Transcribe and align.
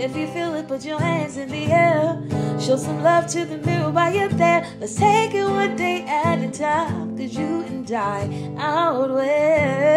If 0.00 0.16
you 0.16 0.28
feel 0.28 0.54
it, 0.54 0.68
put 0.68 0.84
your 0.84 1.00
hands 1.00 1.36
in 1.38 1.48
the 1.48 1.72
air. 1.72 2.22
Show 2.60 2.76
some 2.76 3.02
love 3.02 3.26
to 3.32 3.44
the 3.44 3.58
mirror 3.58 3.90
while 3.90 4.14
you're 4.14 4.28
there. 4.28 4.64
Let's 4.78 4.94
take 4.94 5.34
it 5.34 5.42
one 5.42 5.74
day 5.74 6.02
at 6.02 6.38
a 6.38 6.48
time. 6.48 7.18
Cause 7.18 7.34
you 7.34 7.62
and 7.62 7.90
I 7.90 8.54
outweigh. 8.58 9.88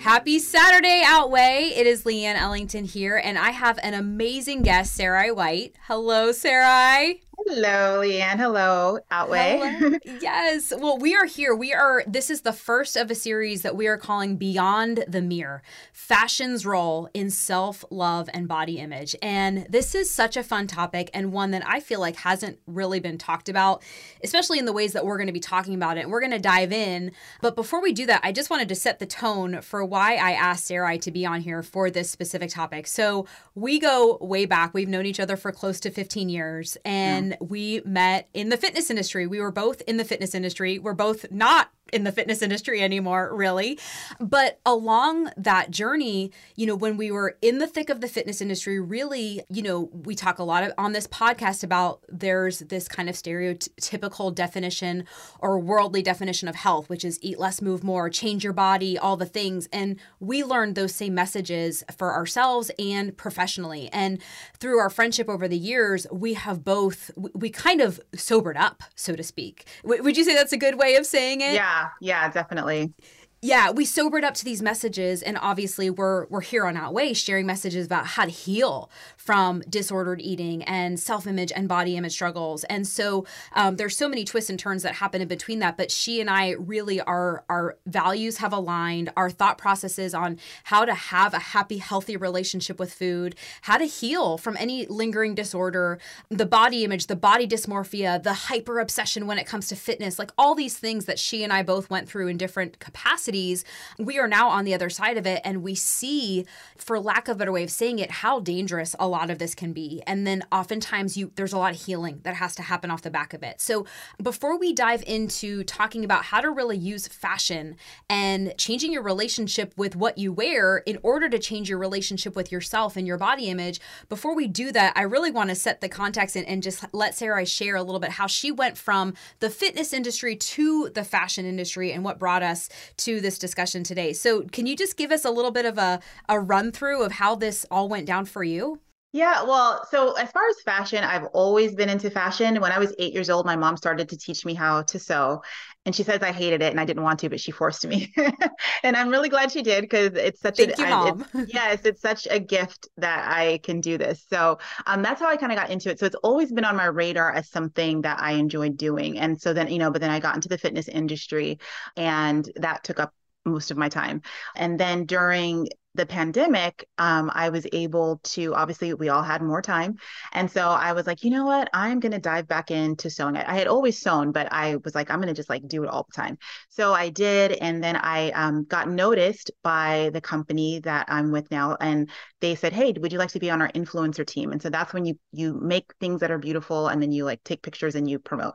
Happy 0.00 0.40
Saturday, 0.40 1.02
Outweigh. 1.04 1.72
It 1.76 1.86
is 1.86 2.02
Leanne 2.02 2.34
Ellington 2.34 2.84
here, 2.84 3.16
and 3.22 3.38
I 3.38 3.50
have 3.50 3.78
an 3.82 3.94
amazing 3.94 4.62
guest, 4.62 4.92
Sarai 4.94 5.30
White. 5.30 5.76
Hello, 5.86 6.32
Sarai. 6.32 7.20
Hello, 7.46 8.00
Leanne. 8.00 8.36
Hello, 8.36 8.98
Outweigh. 9.12 9.58
Hello. 9.78 9.98
yes. 10.20 10.72
Well, 10.76 10.98
we 10.98 11.14
are 11.14 11.24
here. 11.24 11.54
We 11.54 11.72
are, 11.72 12.02
this 12.04 12.30
is 12.30 12.40
the 12.40 12.52
first 12.52 12.96
of 12.96 13.12
a 13.12 13.14
series 13.14 13.62
that 13.62 13.76
we 13.76 13.86
are 13.86 13.96
calling 13.96 14.36
Beyond 14.36 15.04
the 15.06 15.22
Mirror 15.22 15.62
Fashion's 15.92 16.66
Role 16.66 17.08
in 17.14 17.30
Self 17.30 17.84
Love 17.90 18.28
and 18.34 18.48
Body 18.48 18.78
Image. 18.78 19.14
And 19.22 19.66
this 19.70 19.94
is 19.94 20.10
such 20.10 20.36
a 20.36 20.42
fun 20.42 20.66
topic 20.66 21.10
and 21.14 21.32
one 21.32 21.52
that 21.52 21.62
I 21.64 21.78
feel 21.78 22.00
like 22.00 22.16
hasn't 22.16 22.58
really 22.66 22.98
been 22.98 23.18
talked 23.18 23.48
about, 23.48 23.84
especially 24.24 24.58
in 24.58 24.64
the 24.64 24.72
ways 24.72 24.92
that 24.94 25.06
we're 25.06 25.16
going 25.16 25.28
to 25.28 25.32
be 25.32 25.38
talking 25.38 25.74
about 25.74 25.96
it. 25.96 26.02
And 26.02 26.10
we're 26.10 26.20
going 26.20 26.32
to 26.32 26.40
dive 26.40 26.72
in. 26.72 27.12
But 27.40 27.54
before 27.54 27.80
we 27.80 27.92
do 27.92 28.04
that, 28.06 28.20
I 28.24 28.32
just 28.32 28.50
wanted 28.50 28.68
to 28.68 28.74
set 28.74 28.98
the 28.98 29.06
tone 29.06 29.60
for 29.60 29.84
why 29.84 30.16
I 30.16 30.32
asked 30.32 30.66
Sarai 30.66 30.98
to 30.98 31.12
be 31.12 31.24
on 31.24 31.40
here 31.42 31.62
for 31.62 31.88
this 31.88 32.10
specific 32.10 32.50
topic. 32.50 32.88
So 32.88 33.26
we 33.54 33.78
go 33.78 34.18
way 34.20 34.44
back. 34.44 34.74
We've 34.74 34.88
known 34.88 35.06
each 35.06 35.20
other 35.20 35.36
for 35.36 35.52
close 35.52 35.78
to 35.80 35.90
15 35.90 36.28
years. 36.28 36.76
And 36.84 37.27
yeah 37.27 37.27
we 37.40 37.82
met 37.84 38.28
in 38.34 38.48
the 38.48 38.56
fitness 38.56 38.90
industry. 38.90 39.26
We 39.26 39.40
were 39.40 39.52
both 39.52 39.80
in 39.82 39.96
the 39.96 40.04
fitness 40.04 40.34
industry. 40.34 40.78
We're 40.78 40.94
both 40.94 41.30
not 41.30 41.70
in 41.92 42.04
the 42.04 42.12
fitness 42.12 42.42
industry 42.42 42.82
anymore, 42.82 43.34
really. 43.34 43.78
But 44.20 44.60
along 44.66 45.30
that 45.36 45.70
journey, 45.70 46.32
you 46.56 46.66
know, 46.66 46.76
when 46.76 46.96
we 46.96 47.10
were 47.10 47.36
in 47.42 47.58
the 47.58 47.66
thick 47.66 47.90
of 47.90 48.00
the 48.00 48.08
fitness 48.08 48.40
industry, 48.40 48.80
really, 48.80 49.42
you 49.50 49.62
know, 49.62 49.90
we 49.92 50.14
talk 50.14 50.38
a 50.38 50.44
lot 50.44 50.62
of, 50.64 50.72
on 50.78 50.92
this 50.92 51.06
podcast 51.06 51.64
about 51.64 52.00
there's 52.08 52.60
this 52.60 52.88
kind 52.88 53.08
of 53.08 53.14
stereotypical 53.14 54.34
definition 54.34 55.04
or 55.40 55.58
worldly 55.58 56.02
definition 56.02 56.48
of 56.48 56.54
health, 56.54 56.88
which 56.88 57.04
is 57.04 57.18
eat 57.22 57.38
less, 57.38 57.62
move 57.62 57.82
more, 57.84 58.10
change 58.10 58.44
your 58.44 58.52
body, 58.52 58.98
all 58.98 59.16
the 59.16 59.26
things. 59.26 59.68
And 59.72 59.98
we 60.20 60.44
learned 60.44 60.74
those 60.74 60.94
same 60.94 61.14
messages 61.14 61.84
for 61.96 62.12
ourselves 62.12 62.70
and 62.78 63.16
professionally. 63.16 63.88
And 63.92 64.20
through 64.58 64.78
our 64.78 64.90
friendship 64.90 65.28
over 65.28 65.48
the 65.48 65.58
years, 65.58 66.06
we 66.12 66.34
have 66.34 66.64
both, 66.64 67.10
we 67.16 67.50
kind 67.50 67.80
of 67.80 68.00
sobered 68.14 68.56
up, 68.56 68.82
so 68.94 69.14
to 69.16 69.22
speak. 69.22 69.66
would 69.84 70.16
you 70.16 70.24
say 70.24 70.34
that's 70.34 70.52
a 70.52 70.56
good 70.56 70.78
way 70.78 70.96
of 70.96 71.06
saying 71.06 71.40
it? 71.40 71.54
Yeah. 71.54 71.77
Yeah, 71.78 71.90
yeah, 72.00 72.30
definitely 72.30 72.94
yeah, 73.40 73.70
we 73.70 73.84
sobered 73.84 74.24
up 74.24 74.34
to 74.34 74.44
these 74.44 74.60
messages, 74.60 75.22
and 75.22 75.38
obviously 75.40 75.90
we're 75.90 76.26
we're 76.26 76.40
here 76.40 76.66
on 76.66 76.76
Outweigh 76.76 77.12
sharing 77.12 77.46
messages 77.46 77.86
about 77.86 78.04
how 78.06 78.24
to 78.24 78.30
heal 78.30 78.90
from 79.16 79.60
disordered 79.68 80.20
eating 80.20 80.64
and 80.64 80.98
self 80.98 81.24
image 81.24 81.52
and 81.54 81.68
body 81.68 81.96
image 81.96 82.12
struggles. 82.12 82.64
And 82.64 82.84
so 82.84 83.26
um, 83.52 83.76
there's 83.76 83.96
so 83.96 84.08
many 84.08 84.24
twists 84.24 84.50
and 84.50 84.58
turns 84.58 84.82
that 84.82 84.94
happen 84.94 85.22
in 85.22 85.28
between 85.28 85.60
that. 85.60 85.76
But 85.76 85.92
she 85.92 86.20
and 86.20 86.28
I 86.28 86.50
really 86.58 87.00
our 87.02 87.44
our 87.48 87.76
values 87.86 88.38
have 88.38 88.52
aligned, 88.52 89.12
our 89.16 89.30
thought 89.30 89.56
processes 89.56 90.14
on 90.14 90.40
how 90.64 90.84
to 90.84 90.94
have 90.94 91.32
a 91.32 91.38
happy, 91.38 91.78
healthy 91.78 92.16
relationship 92.16 92.80
with 92.80 92.92
food, 92.92 93.36
how 93.62 93.78
to 93.78 93.84
heal 93.84 94.36
from 94.36 94.56
any 94.56 94.84
lingering 94.86 95.36
disorder, 95.36 96.00
the 96.28 96.46
body 96.46 96.82
image, 96.82 97.06
the 97.06 97.14
body 97.14 97.46
dysmorphia, 97.46 98.20
the 98.20 98.32
hyper 98.32 98.80
obsession 98.80 99.28
when 99.28 99.38
it 99.38 99.46
comes 99.46 99.68
to 99.68 99.76
fitness, 99.76 100.18
like 100.18 100.32
all 100.36 100.56
these 100.56 100.76
things 100.76 101.04
that 101.04 101.20
she 101.20 101.44
and 101.44 101.52
I 101.52 101.62
both 101.62 101.88
went 101.88 102.08
through 102.08 102.26
in 102.26 102.36
different 102.36 102.80
capacities 102.80 103.27
capacities, 103.28 103.64
we 103.98 104.18
are 104.18 104.28
now 104.28 104.48
on 104.48 104.64
the 104.64 104.74
other 104.74 104.90
side 104.90 105.16
of 105.16 105.26
it 105.26 105.40
and 105.44 105.62
we 105.62 105.74
see, 105.74 106.46
for 106.76 106.98
lack 106.98 107.28
of 107.28 107.36
a 107.36 107.38
better 107.38 107.52
way 107.52 107.62
of 107.62 107.70
saying 107.70 107.98
it, 107.98 108.10
how 108.10 108.40
dangerous 108.40 108.94
a 108.98 109.06
lot 109.06 109.30
of 109.30 109.38
this 109.38 109.54
can 109.54 109.72
be. 109.72 110.02
And 110.06 110.26
then 110.26 110.42
oftentimes 110.50 111.16
you 111.16 111.30
there's 111.36 111.52
a 111.52 111.58
lot 111.58 111.74
of 111.74 111.80
healing 111.80 112.20
that 112.22 112.34
has 112.34 112.54
to 112.56 112.62
happen 112.62 112.90
off 112.90 113.02
the 113.02 113.10
back 113.10 113.34
of 113.34 113.42
it. 113.42 113.60
So 113.60 113.86
before 114.22 114.58
we 114.58 114.72
dive 114.72 115.02
into 115.06 115.62
talking 115.64 116.04
about 116.04 116.24
how 116.24 116.40
to 116.40 116.50
really 116.50 116.76
use 116.76 117.06
fashion 117.06 117.76
and 118.08 118.54
changing 118.56 118.92
your 118.92 119.02
relationship 119.02 119.74
with 119.76 119.94
what 119.94 120.18
you 120.18 120.32
wear 120.32 120.78
in 120.78 120.98
order 121.02 121.28
to 121.28 121.38
change 121.38 121.68
your 121.68 121.78
relationship 121.78 122.34
with 122.34 122.50
yourself 122.50 122.96
and 122.96 123.06
your 123.06 123.18
body 123.18 123.48
image, 123.48 123.80
before 124.08 124.34
we 124.34 124.46
do 124.46 124.72
that, 124.72 124.92
I 124.96 125.02
really 125.02 125.30
want 125.30 125.50
to 125.50 125.54
set 125.54 125.80
the 125.80 125.88
context 125.88 126.34
and, 126.36 126.46
and 126.46 126.62
just 126.62 126.84
let 126.92 127.14
Sarai 127.14 127.44
share 127.44 127.76
a 127.76 127.82
little 127.82 128.00
bit 128.00 128.10
how 128.10 128.26
she 128.26 128.50
went 128.50 128.78
from 128.78 129.14
the 129.40 129.50
fitness 129.50 129.92
industry 129.92 130.34
to 130.36 130.88
the 130.90 131.04
fashion 131.04 131.44
industry 131.44 131.92
and 131.92 132.04
what 132.04 132.18
brought 132.18 132.42
us 132.42 132.68
to 132.96 133.17
this 133.20 133.38
discussion 133.38 133.82
today. 133.82 134.12
So, 134.12 134.42
can 134.42 134.66
you 134.66 134.76
just 134.76 134.96
give 134.96 135.10
us 135.12 135.24
a 135.24 135.30
little 135.30 135.50
bit 135.50 135.64
of 135.64 135.78
a, 135.78 136.00
a 136.28 136.38
run 136.38 136.72
through 136.72 137.02
of 137.02 137.12
how 137.12 137.34
this 137.34 137.66
all 137.70 137.88
went 137.88 138.06
down 138.06 138.24
for 138.24 138.44
you? 138.44 138.80
Yeah, 139.12 139.42
well, 139.44 139.86
so 139.90 140.12
as 140.12 140.30
far 140.32 140.46
as 140.50 140.60
fashion, 140.60 141.02
I've 141.02 141.24
always 141.32 141.74
been 141.74 141.88
into 141.88 142.10
fashion. 142.10 142.60
When 142.60 142.72
I 142.72 142.78
was 142.78 142.94
eight 142.98 143.14
years 143.14 143.30
old, 143.30 143.46
my 143.46 143.56
mom 143.56 143.78
started 143.78 144.10
to 144.10 144.18
teach 144.18 144.44
me 144.44 144.52
how 144.52 144.82
to 144.82 144.98
sew. 144.98 145.42
And 145.86 145.94
she 145.94 146.02
says 146.02 146.22
I 146.22 146.30
hated 146.30 146.60
it 146.60 146.70
and 146.72 146.78
I 146.78 146.84
didn't 146.84 147.02
want 147.02 147.20
to, 147.20 147.30
but 147.30 147.40
she 147.40 147.50
forced 147.50 147.86
me. 147.86 148.12
and 148.82 148.94
I'm 148.96 149.08
really 149.08 149.30
glad 149.30 149.50
she 149.50 149.62
did 149.62 149.80
because 149.80 150.12
it's 150.12 150.42
such 150.42 150.58
Thank 150.58 150.76
a 150.76 150.76
you, 150.78 150.86
mom. 150.86 151.24
It's, 151.32 151.32
yes, 151.46 151.86
it's 151.86 152.02
such 152.02 152.28
a 152.30 152.38
gift 152.38 152.86
that 152.98 153.26
I 153.34 153.60
can 153.62 153.80
do 153.80 153.96
this. 153.96 154.26
So 154.28 154.58
um, 154.86 155.00
that's 155.00 155.20
how 155.22 155.30
I 155.30 155.38
kind 155.38 155.52
of 155.52 155.56
got 155.58 155.70
into 155.70 155.88
it. 155.90 155.98
So 155.98 156.04
it's 156.04 156.16
always 156.16 156.52
been 156.52 156.66
on 156.66 156.76
my 156.76 156.84
radar 156.86 157.32
as 157.32 157.48
something 157.48 158.02
that 158.02 158.20
I 158.20 158.32
enjoyed 158.32 158.76
doing. 158.76 159.18
And 159.18 159.40
so 159.40 159.54
then, 159.54 159.68
you 159.68 159.78
know, 159.78 159.90
but 159.90 160.02
then 160.02 160.10
I 160.10 160.20
got 160.20 160.34
into 160.34 160.50
the 160.50 160.58
fitness 160.58 160.86
industry 160.86 161.60
and 161.96 162.46
that 162.56 162.84
took 162.84 163.00
up 163.00 163.14
most 163.44 163.70
of 163.70 163.76
my 163.76 163.88
time. 163.88 164.22
And 164.56 164.78
then 164.78 165.04
during 165.06 165.68
the 165.94 166.06
pandemic, 166.06 166.86
um, 166.98 167.30
I 167.34 167.48
was 167.48 167.66
able 167.72 168.20
to 168.22 168.54
obviously 168.54 168.94
we 168.94 169.08
all 169.08 169.22
had 169.22 169.42
more 169.42 169.60
time, 169.60 169.96
and 170.32 170.48
so 170.48 170.68
I 170.68 170.92
was 170.92 171.08
like, 171.08 171.24
you 171.24 171.30
know 171.30 171.44
what, 171.44 171.68
I'm 171.74 172.00
to 172.00 172.18
dive 172.20 172.46
back 172.46 172.70
into 172.70 173.10
sewing. 173.10 173.36
I, 173.36 173.52
I 173.52 173.56
had 173.56 173.66
always 173.66 174.00
sewn, 174.00 174.30
but 174.30 174.52
I 174.52 174.76
was 174.84 174.94
like, 174.94 175.10
I'm 175.10 175.20
to 175.22 175.34
just 175.34 175.50
like 175.50 175.66
do 175.66 175.82
it 175.82 175.88
all 175.88 176.06
the 176.08 176.14
time. 176.14 176.38
So 176.68 176.94
I 176.94 177.08
did, 177.08 177.52
and 177.52 177.82
then 177.82 177.96
I 177.96 178.30
um, 178.30 178.64
got 178.64 178.88
noticed 178.88 179.50
by 179.64 180.10
the 180.12 180.20
company 180.20 180.78
that 180.80 181.06
I'm 181.08 181.32
with 181.32 181.50
now, 181.50 181.76
and 181.80 182.08
they 182.40 182.54
said, 182.54 182.72
hey, 182.72 182.94
would 182.96 183.12
you 183.12 183.18
like 183.18 183.30
to 183.30 183.40
be 183.40 183.50
on 183.50 183.60
our 183.60 183.70
influencer 183.72 184.26
team? 184.26 184.52
And 184.52 184.62
so 184.62 184.70
that's 184.70 184.92
when 184.92 185.04
you 185.04 185.18
you 185.32 185.54
make 185.54 185.92
things 185.98 186.20
that 186.20 186.30
are 186.30 186.38
beautiful, 186.38 186.88
and 186.88 187.02
then 187.02 187.10
you 187.10 187.24
like 187.24 187.42
take 187.42 187.62
pictures 187.62 187.96
and 187.96 188.08
you 188.08 188.20
promote 188.20 188.54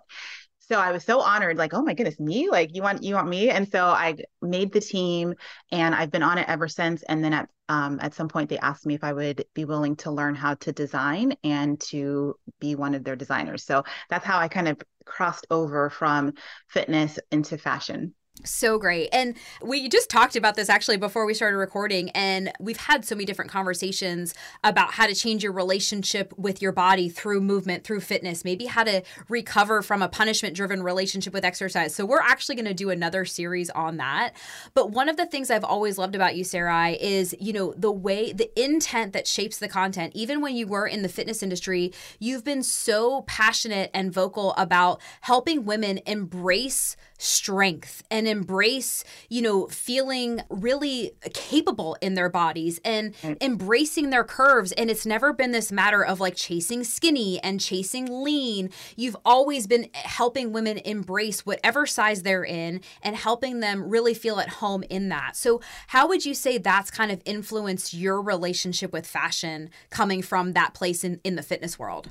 so 0.69 0.79
I 0.79 0.91
was 0.91 1.03
so 1.03 1.19
honored, 1.21 1.57
like, 1.57 1.73
oh 1.73 1.81
my 1.81 1.93
goodness, 1.93 2.19
me? 2.19 2.49
Like 2.49 2.73
you 2.75 2.81
want 2.81 3.03
you 3.03 3.15
want 3.15 3.27
me? 3.27 3.49
And 3.49 3.69
so 3.69 3.85
I 3.85 4.15
made 4.41 4.71
the 4.71 4.79
team 4.79 5.33
and 5.71 5.93
I've 5.93 6.11
been 6.11 6.23
on 6.23 6.37
it 6.37 6.47
ever 6.47 6.67
since. 6.67 7.03
And 7.03 7.23
then 7.23 7.33
at 7.33 7.49
um, 7.69 7.99
at 8.01 8.13
some 8.13 8.27
point 8.29 8.49
they 8.49 8.57
asked 8.59 8.85
me 8.85 8.93
if 8.93 9.03
I 9.03 9.13
would 9.13 9.45
be 9.53 9.65
willing 9.65 9.95
to 9.97 10.11
learn 10.11 10.35
how 10.35 10.55
to 10.55 10.71
design 10.71 11.35
and 11.43 11.79
to 11.89 12.35
be 12.59 12.75
one 12.75 12.95
of 12.95 13.03
their 13.03 13.15
designers. 13.15 13.63
So 13.63 13.83
that's 14.09 14.25
how 14.25 14.39
I 14.39 14.47
kind 14.47 14.67
of 14.67 14.81
crossed 15.05 15.47
over 15.49 15.89
from 15.89 16.33
fitness 16.69 17.19
into 17.31 17.57
fashion. 17.57 18.13
So 18.41 18.79
great. 18.79 19.09
And 19.13 19.35
we 19.61 19.87
just 19.87 20.09
talked 20.09 20.35
about 20.35 20.55
this 20.55 20.67
actually 20.67 20.97
before 20.97 21.25
we 21.25 21.35
started 21.35 21.55
recording. 21.55 22.09
And 22.09 22.51
we've 22.59 22.77
had 22.77 23.05
so 23.05 23.13
many 23.13 23.25
different 23.25 23.51
conversations 23.51 24.33
about 24.63 24.93
how 24.93 25.05
to 25.05 25.13
change 25.13 25.43
your 25.43 25.51
relationship 25.51 26.33
with 26.35 26.59
your 26.59 26.71
body 26.71 27.09
through 27.09 27.41
movement, 27.41 27.83
through 27.83 27.99
fitness, 28.01 28.43
maybe 28.43 28.65
how 28.65 28.83
to 28.85 29.03
recover 29.29 29.83
from 29.83 30.01
a 30.01 30.09
punishment 30.09 30.55
driven 30.55 30.81
relationship 30.81 31.31
with 31.31 31.45
exercise. 31.45 31.93
So 31.93 32.07
we're 32.07 32.21
actually 32.21 32.55
going 32.55 32.65
to 32.65 32.73
do 32.73 32.89
another 32.89 33.23
series 33.23 33.69
on 33.69 33.97
that. 33.97 34.31
But 34.73 34.89
one 34.89 35.09
of 35.09 35.15
the 35.15 35.27
things 35.27 35.51
I've 35.51 35.63
always 35.63 35.99
loved 35.99 36.15
about 36.15 36.35
you, 36.35 36.43
Sarai, 36.43 36.97
is, 36.99 37.35
you 37.39 37.53
know, 37.53 37.75
the 37.77 37.91
way, 37.91 38.33
the 38.33 38.51
intent 38.61 39.13
that 39.13 39.27
shapes 39.27 39.59
the 39.59 39.69
content. 39.69 40.11
Even 40.15 40.41
when 40.41 40.55
you 40.55 40.65
were 40.65 40.87
in 40.87 41.03
the 41.03 41.07
fitness 41.07 41.43
industry, 41.43 41.93
you've 42.19 42.43
been 42.43 42.63
so 42.63 43.21
passionate 43.21 43.91
and 43.93 44.11
vocal 44.11 44.55
about 44.57 44.99
helping 45.21 45.65
women 45.65 45.99
embrace 46.07 46.97
strength 47.23 48.03
and 48.11 48.27
embrace, 48.27 49.03
you 49.29 49.41
know, 49.41 49.67
feeling 49.67 50.41
really 50.49 51.11
capable 51.33 51.95
in 52.01 52.15
their 52.15 52.29
bodies 52.29 52.79
and 52.83 53.15
mm. 53.15 53.41
embracing 53.41 54.09
their 54.09 54.23
curves. 54.25 54.71
And 54.73 54.89
it's 54.89 55.05
never 55.05 55.31
been 55.31 55.51
this 55.51 55.71
matter 55.71 56.03
of 56.03 56.19
like 56.19 56.35
chasing 56.35 56.83
skinny 56.83 57.41
and 57.41 57.61
chasing 57.61 58.23
lean. 58.23 58.69
You've 58.95 59.17
always 59.23 59.67
been 59.67 59.89
helping 59.93 60.51
women 60.51 60.79
embrace 60.79 61.45
whatever 61.45 61.85
size 61.85 62.23
they're 62.23 62.43
in 62.43 62.81
and 63.01 63.15
helping 63.15 63.61
them 63.61 63.89
really 63.89 64.13
feel 64.13 64.39
at 64.39 64.49
home 64.49 64.83
in 64.89 65.09
that. 65.09 65.35
So, 65.35 65.61
how 65.87 66.07
would 66.07 66.25
you 66.25 66.33
say 66.33 66.57
that's 66.57 66.91
kind 66.91 67.11
of 67.11 67.21
influenced 67.25 67.93
your 67.93 68.21
relationship 68.21 68.91
with 68.91 69.07
fashion 69.07 69.69
coming 69.89 70.21
from 70.21 70.53
that 70.53 70.73
place 70.73 71.03
in, 71.03 71.21
in 71.23 71.35
the 71.35 71.43
fitness 71.43 71.79
world? 71.79 72.09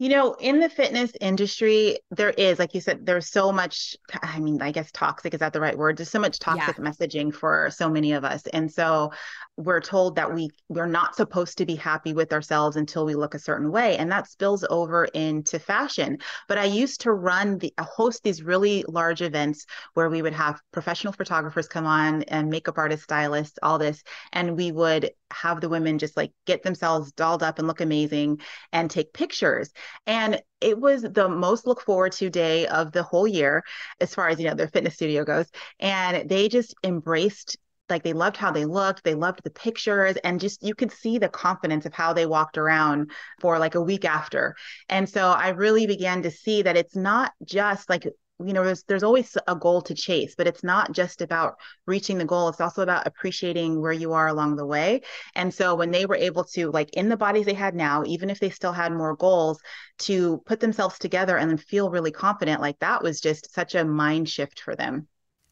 You 0.00 0.10
know, 0.10 0.34
in 0.34 0.60
the 0.60 0.68
fitness 0.68 1.10
industry, 1.20 1.98
there 2.12 2.30
is, 2.30 2.60
like 2.60 2.72
you 2.72 2.80
said, 2.80 3.04
there's 3.04 3.28
so 3.28 3.50
much, 3.50 3.96
I 4.22 4.38
mean, 4.38 4.62
I 4.62 4.70
guess 4.70 4.92
toxic 4.92 5.34
is 5.34 5.40
that 5.40 5.52
the 5.52 5.60
right 5.60 5.76
word? 5.76 5.96
There's 5.96 6.10
so 6.10 6.20
much 6.20 6.38
toxic 6.38 6.78
yeah. 6.78 6.84
messaging 6.84 7.34
for 7.34 7.70
so 7.72 7.90
many 7.90 8.12
of 8.12 8.24
us. 8.24 8.46
And 8.46 8.70
so 8.70 9.12
we're 9.58 9.80
told 9.80 10.14
that 10.14 10.32
we 10.32 10.50
we're 10.68 10.86
not 10.86 11.16
supposed 11.16 11.58
to 11.58 11.66
be 11.66 11.74
happy 11.74 12.12
with 12.12 12.32
ourselves 12.32 12.76
until 12.76 13.04
we 13.04 13.16
look 13.16 13.34
a 13.34 13.38
certain 13.40 13.72
way 13.72 13.96
and 13.96 14.10
that 14.10 14.28
spills 14.28 14.64
over 14.70 15.06
into 15.06 15.58
fashion. 15.58 16.18
But 16.46 16.58
i 16.58 16.64
used 16.64 17.00
to 17.02 17.12
run 17.12 17.58
the 17.58 17.74
host 17.78 18.22
these 18.22 18.42
really 18.42 18.84
large 18.88 19.20
events 19.20 19.66
where 19.94 20.08
we 20.08 20.22
would 20.22 20.32
have 20.32 20.60
professional 20.72 21.12
photographers 21.12 21.66
come 21.66 21.86
on 21.86 22.22
and 22.24 22.48
makeup 22.48 22.78
artists 22.78 23.04
stylists 23.04 23.58
all 23.62 23.78
this 23.78 24.02
and 24.32 24.56
we 24.56 24.70
would 24.70 25.10
have 25.32 25.60
the 25.60 25.68
women 25.68 25.98
just 25.98 26.16
like 26.16 26.32
get 26.46 26.62
themselves 26.62 27.12
dolled 27.12 27.42
up 27.42 27.58
and 27.58 27.66
look 27.66 27.80
amazing 27.80 28.40
and 28.72 28.90
take 28.90 29.12
pictures. 29.12 29.70
And 30.06 30.40
it 30.60 30.78
was 30.78 31.02
the 31.02 31.28
most 31.28 31.66
look 31.66 31.80
forward 31.80 32.12
to 32.12 32.30
day 32.30 32.66
of 32.66 32.92
the 32.92 33.02
whole 33.02 33.26
year 33.26 33.62
as 34.00 34.14
far 34.14 34.28
as 34.28 34.38
you 34.38 34.46
know 34.46 34.54
their 34.54 34.68
fitness 34.68 34.94
studio 34.94 35.24
goes. 35.24 35.46
And 35.80 36.28
they 36.28 36.48
just 36.48 36.74
embraced 36.84 37.56
like 37.90 38.02
they 38.02 38.12
loved 38.12 38.36
how 38.36 38.50
they 38.50 38.64
looked 38.64 39.04
they 39.04 39.14
loved 39.14 39.42
the 39.44 39.50
pictures 39.50 40.16
and 40.24 40.40
just 40.40 40.62
you 40.62 40.74
could 40.74 40.92
see 40.92 41.18
the 41.18 41.28
confidence 41.28 41.86
of 41.86 41.94
how 41.94 42.12
they 42.12 42.26
walked 42.26 42.58
around 42.58 43.10
for 43.40 43.58
like 43.58 43.74
a 43.74 43.80
week 43.80 44.04
after. 44.04 44.54
And 44.88 45.08
so 45.08 45.30
i 45.30 45.48
really 45.48 45.86
began 45.86 46.22
to 46.22 46.30
see 46.30 46.62
that 46.62 46.76
it's 46.76 46.96
not 46.96 47.32
just 47.44 47.88
like 47.88 48.04
you 48.44 48.52
know 48.52 48.64
there's 48.64 48.84
there's 48.84 49.02
always 49.02 49.36
a 49.48 49.56
goal 49.56 49.82
to 49.82 49.94
chase 49.94 50.34
but 50.36 50.46
it's 50.46 50.62
not 50.62 50.92
just 50.92 51.22
about 51.22 51.56
reaching 51.86 52.18
the 52.18 52.24
goal 52.24 52.48
it's 52.48 52.60
also 52.60 52.82
about 52.82 53.06
appreciating 53.06 53.80
where 53.80 53.92
you 53.92 54.12
are 54.12 54.28
along 54.28 54.56
the 54.56 54.66
way. 54.66 55.02
And 55.34 55.52
so 55.52 55.74
when 55.74 55.90
they 55.90 56.06
were 56.06 56.16
able 56.16 56.44
to 56.44 56.70
like 56.70 56.90
in 56.94 57.08
the 57.08 57.16
bodies 57.16 57.46
they 57.46 57.54
had 57.54 57.74
now 57.74 58.04
even 58.06 58.30
if 58.30 58.38
they 58.40 58.50
still 58.50 58.72
had 58.72 58.92
more 58.92 59.16
goals 59.16 59.60
to 60.00 60.42
put 60.46 60.60
themselves 60.60 60.98
together 60.98 61.36
and 61.36 61.50
then 61.50 61.58
feel 61.58 61.90
really 61.90 62.12
confident 62.12 62.60
like 62.60 62.78
that 62.78 63.02
was 63.02 63.20
just 63.20 63.52
such 63.52 63.74
a 63.74 63.84
mind 63.84 64.28
shift 64.28 64.60
for 64.60 64.76
them 64.76 65.08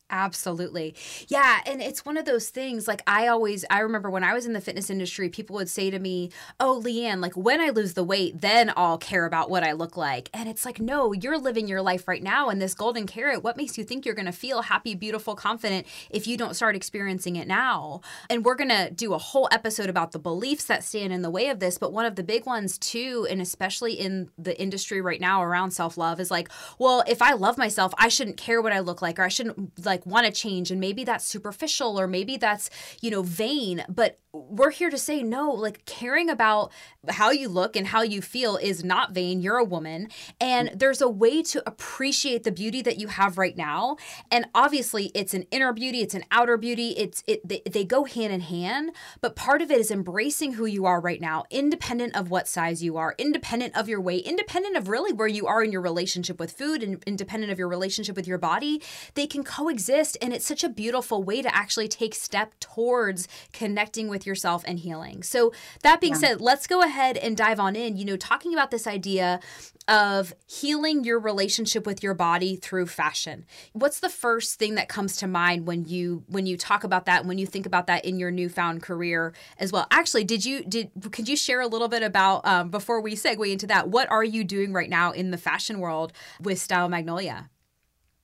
Absolutely. 0.08 0.94
Yeah. 1.26 1.61
And 1.67 1.82
it's 1.82 2.05
one 2.05 2.17
of 2.17 2.26
those 2.26 2.49
things 2.49 2.87
like 2.87 3.03
I 3.08 3.26
always, 3.26 3.64
I 3.70 3.81
remember 3.81 4.08
when 4.08 4.23
I 4.23 4.35
was 4.35 4.47
in 4.47 4.53
the 4.53 4.61
fitness 4.61 4.88
industry, 4.88 5.29
people 5.29 5.56
would 5.56 5.69
say 5.69 5.91
to 5.91 5.99
me, 5.99 6.31
Oh, 6.61 6.81
Leanne, 6.85 7.20
like 7.20 7.37
when 7.37 7.61
I 7.61 7.70
lose 7.70 7.94
the 7.94 8.05
weight, 8.05 8.41
then 8.41 8.73
I'll 8.76 8.99
care 8.99 9.25
about 9.26 9.50
what 9.50 9.64
I 9.64 9.73
look 9.73 9.97
like. 9.97 10.31
And 10.32 10.49
it's 10.49 10.64
like, 10.64 10.81
no, 10.81 11.12
you're 11.12 11.38
living 11.38 11.67
your 11.67 11.82
life 11.82 12.06
right 12.06 12.23
now. 12.23 12.49
And 12.49 12.62
this 12.62 12.75
golden 12.75 13.06
carrot, 13.06 13.43
what 13.43 13.56
makes 13.56 13.76
you 13.76 13.82
think 13.82 14.06
you're 14.06 14.14
going 14.14 14.26
to 14.26 14.32
feel 14.32 14.62
happy, 14.62 14.94
beautiful, 14.94 15.35
confident 15.35 15.87
if 16.08 16.29
you 16.29 16.37
don't 16.37 16.55
start 16.55 16.76
experiencing 16.76 17.35
it 17.35 17.49
now? 17.49 18.00
And 18.31 18.44
we're 18.44 18.55
going 18.55 18.70
to 18.70 18.91
do 18.91 19.12
a 19.12 19.19
whole 19.19 19.49
episode 19.50 19.91
about 19.91 20.12
the 20.12 20.20
beliefs 20.20 20.67
that 20.67 20.85
stand 20.85 21.12
in 21.12 21.23
the 21.23 21.31
way 21.31 21.49
of 21.49 21.58
this. 21.58 21.79
But 21.79 21.93
one 21.93 22.06
of 22.06 22.14
the 22.14 22.23
big 22.23 22.47
ones, 22.47 22.79
too, 22.79 23.26
and 23.29 23.41
especially 23.41 23.94
in 23.94 24.31
the 24.38 24.58
industry 24.61 25.00
right 25.00 25.20
now 25.20 25.43
around 25.43 25.73
self 25.73 25.97
love, 25.99 26.20
is 26.20 26.31
like, 26.31 26.49
well, 26.79 27.03
if 27.08 27.20
I 27.20 27.32
love 27.32 27.58
myself, 27.58 27.93
I 27.99 28.08
shouldn't 28.08 28.37
care 28.37 28.62
what 28.62 28.73
I 28.73 28.79
look 28.79 29.03
like 29.03 29.19
or 29.19 29.25
I 29.25 29.29
shouldn't 29.29 29.85
like, 29.85 29.95
like 29.96 30.06
want 30.06 30.26
to 30.26 30.32
change 30.32 30.70
and 30.70 30.81
maybe 30.81 31.04
that's 31.04 31.26
superficial 31.26 31.98
or 31.98 32.06
maybe 32.06 32.37
that's 32.37 32.69
you 33.00 33.10
know 33.10 33.22
vain 33.22 33.82
but 33.88 34.19
we're 34.32 34.70
here 34.70 34.90
to 34.90 34.98
say 34.98 35.22
no 35.22 35.50
like 35.50 35.84
caring 35.87 36.28
about 36.28 36.70
how 37.08 37.31
you 37.31 37.48
look 37.48 37.76
and 37.76 37.87
how 37.87 38.02
you 38.02 38.20
feel 38.20 38.56
is 38.56 38.84
not 38.84 39.12
vain. 39.12 39.40
You're 39.40 39.56
a 39.56 39.64
woman 39.64 40.08
and 40.40 40.70
there's 40.75 41.00
a 41.00 41.08
way 41.08 41.43
to 41.44 41.62
appreciate 41.66 42.43
the 42.43 42.52
beauty 42.52 42.82
that 42.82 42.98
you 42.98 43.08
have 43.08 43.38
right 43.38 43.56
now 43.56 43.96
and 44.31 44.46
obviously 44.54 45.10
it's 45.14 45.34
an 45.34 45.44
inner 45.50 45.72
beauty 45.72 46.00
it's 46.00 46.14
an 46.14 46.25
outer 46.31 46.56
beauty 46.56 46.90
it's 46.90 47.22
it 47.26 47.46
they, 47.46 47.62
they 47.70 47.84
go 47.84 48.04
hand 48.04 48.32
in 48.32 48.40
hand 48.40 48.90
but 49.20 49.37
part 49.37 49.62
of 49.62 49.70
it 49.70 49.78
is 49.78 49.90
embracing 49.90 50.52
who 50.54 50.66
you 50.66 50.84
are 50.84 51.00
right 51.00 51.20
now 51.20 51.44
independent 51.50 52.14
of 52.16 52.31
what 52.31 52.48
size 52.48 52.82
you 52.82 52.96
are 52.96 53.14
independent 53.19 53.76
of 53.76 53.88
your 53.88 54.00
weight 54.00 54.26
independent 54.26 54.76
of 54.76 54.88
really 54.88 55.12
where 55.12 55.28
you 55.28 55.46
are 55.46 55.62
in 55.62 55.72
your 55.72 55.81
relationship 55.81 56.38
with 56.38 56.52
food 56.52 56.82
and 56.82 57.02
independent 57.04 57.52
of 57.52 57.58
your 57.58 57.69
relationship 57.69 58.16
with 58.16 58.26
your 58.26 58.38
body 58.38 58.82
they 59.14 59.26
can 59.26 59.44
coexist 59.44 59.85
exist. 59.86 60.16
And 60.20 60.32
it's 60.32 60.46
such 60.46 60.64
a 60.64 60.69
beautiful 60.69 61.22
way 61.22 61.43
to 61.43 61.55
actually 61.55 61.86
take 61.86 62.14
step 62.14 62.55
towards 62.58 63.28
connecting 63.52 64.08
with 64.08 64.26
yourself 64.26 64.64
and 64.66 64.81
healing. 64.81 65.22
So 65.22 65.52
that 65.82 66.00
being 66.00 66.14
yeah. 66.14 66.19
said, 66.19 66.40
let's 66.40 66.66
go 66.66 66.82
ahead 66.82 67.16
and 67.16 67.36
dive 67.36 67.60
on 67.60 67.76
in, 67.76 67.96
you 67.96 68.05
know, 68.05 68.16
talking 68.16 68.52
about 68.52 68.70
this 68.70 68.86
idea 68.86 69.40
of 69.88 70.34
healing 70.48 71.05
your 71.05 71.20
relationship 71.20 71.86
with 71.86 72.02
your 72.02 72.14
body 72.14 72.56
through 72.56 72.86
fashion. 72.86 73.46
What's 73.72 74.00
the 74.00 74.08
first 74.08 74.58
thing 74.58 74.74
that 74.74 74.88
comes 74.88 75.16
to 75.19 75.28
mind 75.28 75.69
when 75.69 75.84
you 75.84 76.24
when 76.26 76.46
you 76.46 76.56
talk 76.56 76.82
about 76.82 77.06
that 77.06 77.24
when 77.24 77.38
you 77.38 77.46
think 77.46 77.66
about 77.66 77.86
that 77.86 78.05
in 78.05 78.19
your 78.19 78.32
newfound 78.32 78.82
career 78.82 79.32
as 79.58 79.70
well? 79.70 79.86
Actually, 79.93 80.24
did 80.24 80.44
you 80.44 80.64
did 80.64 80.90
could 81.12 81.28
you 81.28 81.36
share 81.36 81.60
a 81.60 81.69
little 81.69 81.86
bit 81.86 82.02
about 82.02 82.44
um, 82.44 82.70
before 82.70 83.00
we 83.00 83.14
segue 83.14 83.48
into 83.48 83.69
that? 83.69 83.88
What 83.88 84.10
are 84.10 84.24
you 84.24 84.43
doing 84.43 84.72
right 84.72 84.90
now 84.90 85.12
in 85.12 85.31
the 85.31 85.38
fashion 85.38 85.78
world 85.78 86.12
with 86.40 86.58
Styled 86.58 86.90
Magnolia? 86.90 87.48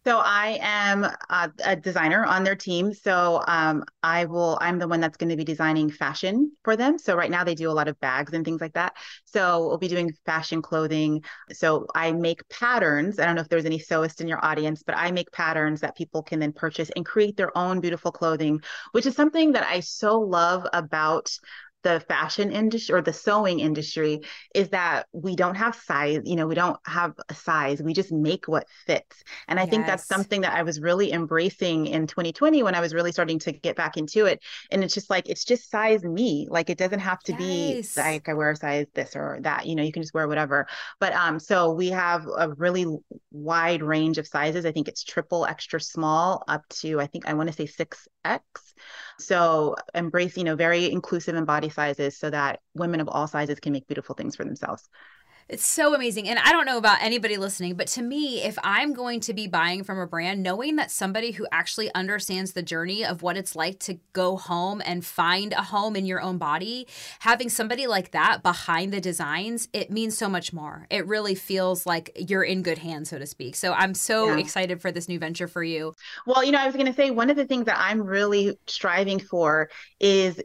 So 0.04 0.18
I 0.18 0.59
am 0.61 1.04
a, 1.04 1.52
a, 1.64 1.76
designer 1.76 2.25
on 2.25 2.42
their 2.42 2.56
team. 2.56 2.92
So 2.92 3.42
um, 3.47 3.85
I 4.02 4.25
will. 4.25 4.59
I'm 4.61 4.78
the 4.78 4.88
one 4.88 5.00
that's 5.00 5.16
going 5.16 5.30
to 5.30 5.37
be 5.37 5.44
designing 5.44 5.90
fashion 5.90 6.52
for 6.64 6.76
them. 6.76 6.99
So 6.99 7.14
right 7.14 7.30
now 7.30 7.44
they 7.44 7.54
do 7.54 7.71
a 7.71 7.73
lot 7.73 7.87
of 7.87 7.99
bags 8.00 8.32
and 8.32 8.44
things 8.44 8.61
like 8.61 8.73
that. 8.75 8.97
So 9.25 9.68
we'll 9.68 9.78
be 9.78 9.88
doing 9.88 10.12
fashion 10.26 10.61
clothing. 10.61 11.23
So 11.52 11.87
I 11.94 12.12
make 12.12 12.49
patterns. 12.49 13.21
I 13.21 13.26
don't 13.26 13.37
know 13.37 13.42
if 13.42 13.49
there's 13.49 13.64
any 13.64 13.78
sewists 13.78 14.21
in 14.21 14.26
your 14.26 14.44
audience, 14.44 14.82
but 14.82 14.97
I 14.97 15.12
make 15.12 15.30
patterns 15.30 15.80
that 15.82 15.97
people 15.97 16.23
can 16.23 16.40
then 16.40 16.52
purchase 16.52 16.90
and 16.97 17.06
create 17.06 17.37
their 17.37 17.56
own 17.56 17.80
beautiful 17.80 18.11
clothing, 18.11 18.61
which 18.90 19.06
is 19.06 19.14
something 19.14 19.52
that 19.52 19.66
I 19.68 19.80
so 19.80 20.18
love 20.18 20.66
about 20.73 21.30
the 21.83 22.01
fashion 22.01 22.51
industry 22.51 22.95
or 22.95 23.03
the 23.03 23.12
sewing 23.12 23.61
industry 23.61 24.21
is 24.55 24.69
that 24.71 25.07
we 25.12 25.37
don't 25.37 25.57
have 25.57 25.75
size, 25.75 26.21
you 26.25 26.37
know, 26.37 26.47
we 26.47 26.55
don't 26.55 26.79
have 26.87 27.15
a 27.29 27.35
size. 27.35 27.83
We 27.83 27.93
just 27.93 28.12
make 28.12 28.47
what 28.49 28.67
fits. 28.87 29.25
And 29.49 29.59
I 29.59 29.62
yes. 29.62 29.71
think 29.71 29.87
that's 29.87 30.07
something 30.07 30.43
that 30.43 30.55
I 30.55 30.62
was 30.62 30.81
really 30.81 31.12
embracing 31.12 31.87
in 31.87 32.07
2020 32.07 32.62
when 32.62 32.75
I 32.75 32.81
was 32.81 32.95
really 32.95 33.12
starting 33.12 33.39
to 33.41 33.53
get 33.53 33.77
back 33.77 33.97
into 33.97 34.27
it. 34.27 34.41
And 34.71 34.85
it's 34.85 34.95
just 34.95 35.11
like, 35.11 35.29
it's 35.29 35.45
just 35.45 35.71
size 35.71 36.03
me. 36.05 36.47
Like 36.51 36.71
it 36.71 36.79
doesn't 36.79 37.01
have 37.01 37.21
to 37.25 37.33
yes. 37.33 37.95
be 37.95 38.01
like 38.01 38.29
I 38.29 38.35
wear 38.35 38.51
a 38.51 38.57
size 38.57 38.87
this 38.95 39.17
or 39.17 39.39
that, 39.43 39.67
you 39.67 39.75
know, 39.75 39.83
you 39.83 39.93
can 39.93 40.03
just 40.03 40.15
wear 40.15 40.29
whatever. 40.29 40.67
But 41.01 41.12
um, 41.15 41.39
so 41.39 41.73
we 41.73 41.89
have 41.91 42.27
a 42.27 42.51
really 42.51 42.87
wide 43.31 43.83
range 43.83 44.19
of 44.19 44.27
sizes. 44.27 44.65
I 44.65 44.73
think 44.73 44.89
it's 44.89 45.03
triple 45.03 45.47
extra 45.47 45.81
small 45.81 46.45
up 46.49 46.67
to, 46.81 47.01
I 47.01 47.07
think 47.07 47.27
I 47.27 47.35
want 47.35 47.51
to 47.51 47.55
say 47.55 47.67
6X. 47.67 48.41
So 49.26 49.76
embrace, 49.95 50.37
you 50.37 50.45
know, 50.45 50.57
very 50.57 50.91
inclusive 50.91 51.35
in 51.37 51.45
body 51.45 51.69
sizes 51.69 52.17
so 52.19 52.31
that 52.31 52.61
women 52.75 53.00
of 53.00 53.09
all 53.09 53.26
sizes 53.26 53.61
can 53.61 53.73
make 53.73 53.87
beautiful 53.87 54.14
things 54.14 54.37
for 54.37 54.45
themselves. 54.45 54.88
It's 55.52 55.66
so 55.66 55.94
amazing. 55.94 56.30
And 56.30 56.38
I 56.38 56.50
don't 56.50 56.64
know 56.64 56.78
about 56.78 57.02
anybody 57.02 57.37
listening, 57.37 57.75
but 57.75 57.87
to 57.88 58.00
me, 58.00 58.42
if 58.42 58.59
I'm 58.64 58.94
going 58.94 59.21
to 59.21 59.35
be 59.35 59.47
buying 59.47 59.85
from 59.85 59.99
a 59.99 60.06
brand, 60.06 60.42
knowing 60.42 60.76
that 60.76 60.90
somebody 60.90 61.32
who 61.32 61.47
actually 61.52 61.92
understands 61.94 62.54
the 62.54 62.62
journey 62.62 63.04
of 63.04 63.21
what 63.21 63.37
it's 63.37 63.54
like 63.54 63.78
to 63.80 63.99
go 64.14 64.38
home 64.38 64.80
and 64.87 65.04
find 65.04 65.52
a 65.52 65.62
home 65.62 65.94
in 65.94 66.06
your 66.06 66.23
own 66.23 66.38
body, 66.38 66.88
having 67.18 67.50
somebody 67.50 67.87
like 67.87 68.12
that 68.12 68.42
behind 68.42 68.94
the 68.94 69.00
designs, 69.00 69.68
it 69.75 69.90
means 69.90 70.16
so 70.16 70.26
much 70.26 70.54
more. 70.54 70.87
It 70.88 71.06
really 71.06 71.35
feels 71.35 71.85
like 71.85 72.11
you're 72.16 72.42
in 72.42 72.62
good 72.62 72.78
hands, 72.78 73.11
so 73.11 73.18
to 73.18 73.26
speak. 73.26 73.54
So 73.54 73.75
I'm 73.75 73.92
so 73.92 74.28
yeah. 74.28 74.38
excited 74.38 74.80
for 74.80 74.90
this 74.90 75.06
new 75.06 75.18
venture 75.18 75.49
for 75.49 75.62
you. 75.62 75.92
Well, 76.25 76.42
you 76.42 76.52
know, 76.52 76.61
I 76.61 76.64
was 76.64 76.76
going 76.76 76.87
to 76.87 76.94
say 76.94 77.11
one 77.11 77.28
of 77.28 77.37
the 77.37 77.47
things 77.47 77.66
that 77.66 77.76
I'm 77.78 78.02
really 78.02 78.59
striving 78.66 79.21
for 79.21 79.68
is 80.00 80.40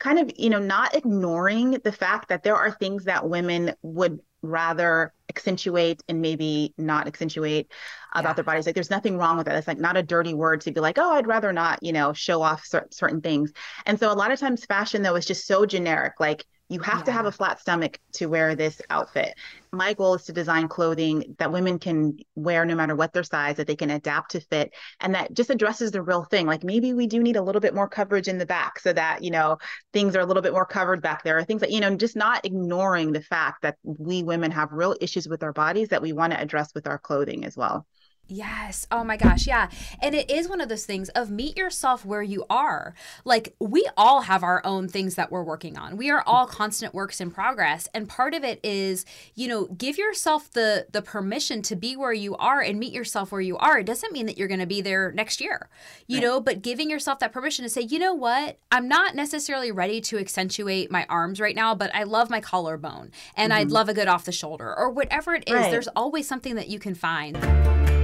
kind 0.00 0.18
of 0.18 0.30
you 0.36 0.50
know 0.50 0.58
not 0.58 0.94
ignoring 0.94 1.70
the 1.82 1.92
fact 1.92 2.28
that 2.28 2.42
there 2.42 2.56
are 2.56 2.70
things 2.72 3.04
that 3.04 3.26
women 3.26 3.72
would 3.80 4.20
rather 4.48 5.12
accentuate 5.28 6.02
and 6.08 6.20
maybe 6.20 6.74
not 6.78 7.06
accentuate 7.06 7.72
about 8.12 8.30
yeah. 8.30 8.32
their 8.34 8.44
bodies. 8.44 8.66
Like 8.66 8.74
there's 8.74 8.90
nothing 8.90 9.18
wrong 9.18 9.36
with 9.36 9.46
that. 9.46 9.56
It's 9.56 9.66
like 9.66 9.78
not 9.78 9.96
a 9.96 10.02
dirty 10.02 10.34
word 10.34 10.60
to 10.62 10.72
be 10.72 10.80
like 10.80 10.98
oh 10.98 11.12
i'd 11.14 11.26
rather 11.26 11.52
not 11.52 11.82
you 11.82 11.92
know 11.92 12.12
show 12.12 12.42
off 12.42 12.64
cer- 12.64 12.88
certain 12.90 13.20
things. 13.20 13.52
And 13.86 13.98
so 13.98 14.10
a 14.10 14.14
lot 14.14 14.32
of 14.32 14.38
times 14.38 14.64
fashion 14.64 15.02
though 15.02 15.16
is 15.16 15.26
just 15.26 15.46
so 15.46 15.66
generic. 15.66 16.14
Like 16.20 16.44
you 16.68 16.80
have 16.80 17.00
yeah. 17.00 17.04
to 17.04 17.12
have 17.12 17.26
a 17.26 17.32
flat 17.32 17.60
stomach 17.60 17.98
to 18.12 18.26
wear 18.26 18.54
this 18.54 18.80
outfit. 18.88 19.34
My 19.70 19.92
goal 19.92 20.14
is 20.14 20.24
to 20.24 20.32
design 20.32 20.68
clothing 20.68 21.36
that 21.38 21.52
women 21.52 21.78
can 21.78 22.16
wear 22.34 22.64
no 22.64 22.74
matter 22.74 22.96
what 22.96 23.12
their 23.12 23.22
size, 23.22 23.56
that 23.56 23.66
they 23.66 23.76
can 23.76 23.90
adapt 23.90 24.30
to 24.30 24.40
fit, 24.40 24.72
and 25.00 25.14
that 25.14 25.34
just 25.34 25.50
addresses 25.50 25.90
the 25.90 26.02
real 26.02 26.24
thing. 26.24 26.46
Like 26.46 26.64
maybe 26.64 26.94
we 26.94 27.06
do 27.06 27.22
need 27.22 27.36
a 27.36 27.42
little 27.42 27.60
bit 27.60 27.74
more 27.74 27.88
coverage 27.88 28.28
in 28.28 28.38
the 28.38 28.46
back 28.46 28.78
so 28.78 28.92
that, 28.92 29.22
you 29.22 29.30
know, 29.30 29.58
things 29.92 30.16
are 30.16 30.20
a 30.20 30.26
little 30.26 30.42
bit 30.42 30.52
more 30.52 30.66
covered 30.66 31.02
back 31.02 31.22
there, 31.22 31.36
or 31.36 31.44
things 31.44 31.60
that, 31.60 31.70
you 31.70 31.80
know, 31.80 31.94
just 31.96 32.16
not 32.16 32.44
ignoring 32.46 33.12
the 33.12 33.22
fact 33.22 33.62
that 33.62 33.76
we 33.82 34.22
women 34.22 34.50
have 34.50 34.72
real 34.72 34.96
issues 35.00 35.28
with 35.28 35.42
our 35.42 35.52
bodies 35.52 35.88
that 35.88 36.02
we 36.02 36.12
want 36.12 36.32
to 36.32 36.40
address 36.40 36.74
with 36.74 36.86
our 36.86 36.98
clothing 36.98 37.44
as 37.44 37.56
well. 37.56 37.86
Yes. 38.26 38.86
Oh 38.90 39.04
my 39.04 39.18
gosh. 39.18 39.46
Yeah. 39.46 39.68
And 40.00 40.14
it 40.14 40.30
is 40.30 40.48
one 40.48 40.62
of 40.62 40.70
those 40.70 40.86
things 40.86 41.10
of 41.10 41.30
meet 41.30 41.58
yourself 41.58 42.06
where 42.06 42.22
you 42.22 42.46
are. 42.48 42.94
Like 43.24 43.54
we 43.60 43.86
all 43.98 44.22
have 44.22 44.42
our 44.42 44.62
own 44.64 44.88
things 44.88 45.16
that 45.16 45.30
we're 45.30 45.42
working 45.42 45.76
on. 45.76 45.98
We 45.98 46.10
are 46.10 46.22
all 46.26 46.46
constant 46.46 46.94
works 46.94 47.20
in 47.20 47.30
progress. 47.30 47.86
And 47.92 48.08
part 48.08 48.34
of 48.34 48.42
it 48.42 48.60
is, 48.62 49.04
you 49.34 49.46
know, 49.46 49.66
give 49.66 49.98
yourself 49.98 50.50
the 50.52 50.86
the 50.90 51.02
permission 51.02 51.60
to 51.62 51.76
be 51.76 51.96
where 51.96 52.14
you 52.14 52.34
are 52.36 52.62
and 52.62 52.78
meet 52.78 52.94
yourself 52.94 53.30
where 53.30 53.42
you 53.42 53.58
are. 53.58 53.78
It 53.78 53.86
doesn't 53.86 54.12
mean 54.12 54.24
that 54.26 54.38
you're 54.38 54.48
going 54.48 54.60
to 54.60 54.66
be 54.66 54.80
there 54.80 55.12
next 55.12 55.40
year. 55.40 55.68
You 56.06 56.16
right. 56.16 56.24
know, 56.24 56.40
but 56.40 56.62
giving 56.62 56.88
yourself 56.88 57.18
that 57.18 57.32
permission 57.32 57.62
to 57.64 57.68
say, 57.68 57.82
"You 57.82 57.98
know 57.98 58.14
what? 58.14 58.58
I'm 58.72 58.88
not 58.88 59.14
necessarily 59.14 59.70
ready 59.70 60.00
to 60.02 60.18
accentuate 60.18 60.90
my 60.90 61.04
arms 61.10 61.40
right 61.40 61.54
now, 61.54 61.74
but 61.74 61.94
I 61.94 62.04
love 62.04 62.30
my 62.30 62.40
collarbone 62.40 63.10
and 63.36 63.52
mm-hmm. 63.52 63.60
I'd 63.60 63.70
love 63.70 63.90
a 63.90 63.94
good 63.94 64.08
off 64.08 64.24
the 64.24 64.32
shoulder 64.32 64.74
or 64.74 64.88
whatever 64.90 65.34
it 65.34 65.44
is. 65.46 65.54
Right. 65.54 65.70
There's 65.70 65.88
always 65.88 66.26
something 66.26 66.54
that 66.54 66.68
you 66.68 66.78
can 66.78 66.94
find." 66.94 68.03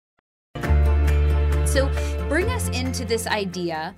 Into 2.91 3.05
this 3.05 3.25
idea 3.25 3.95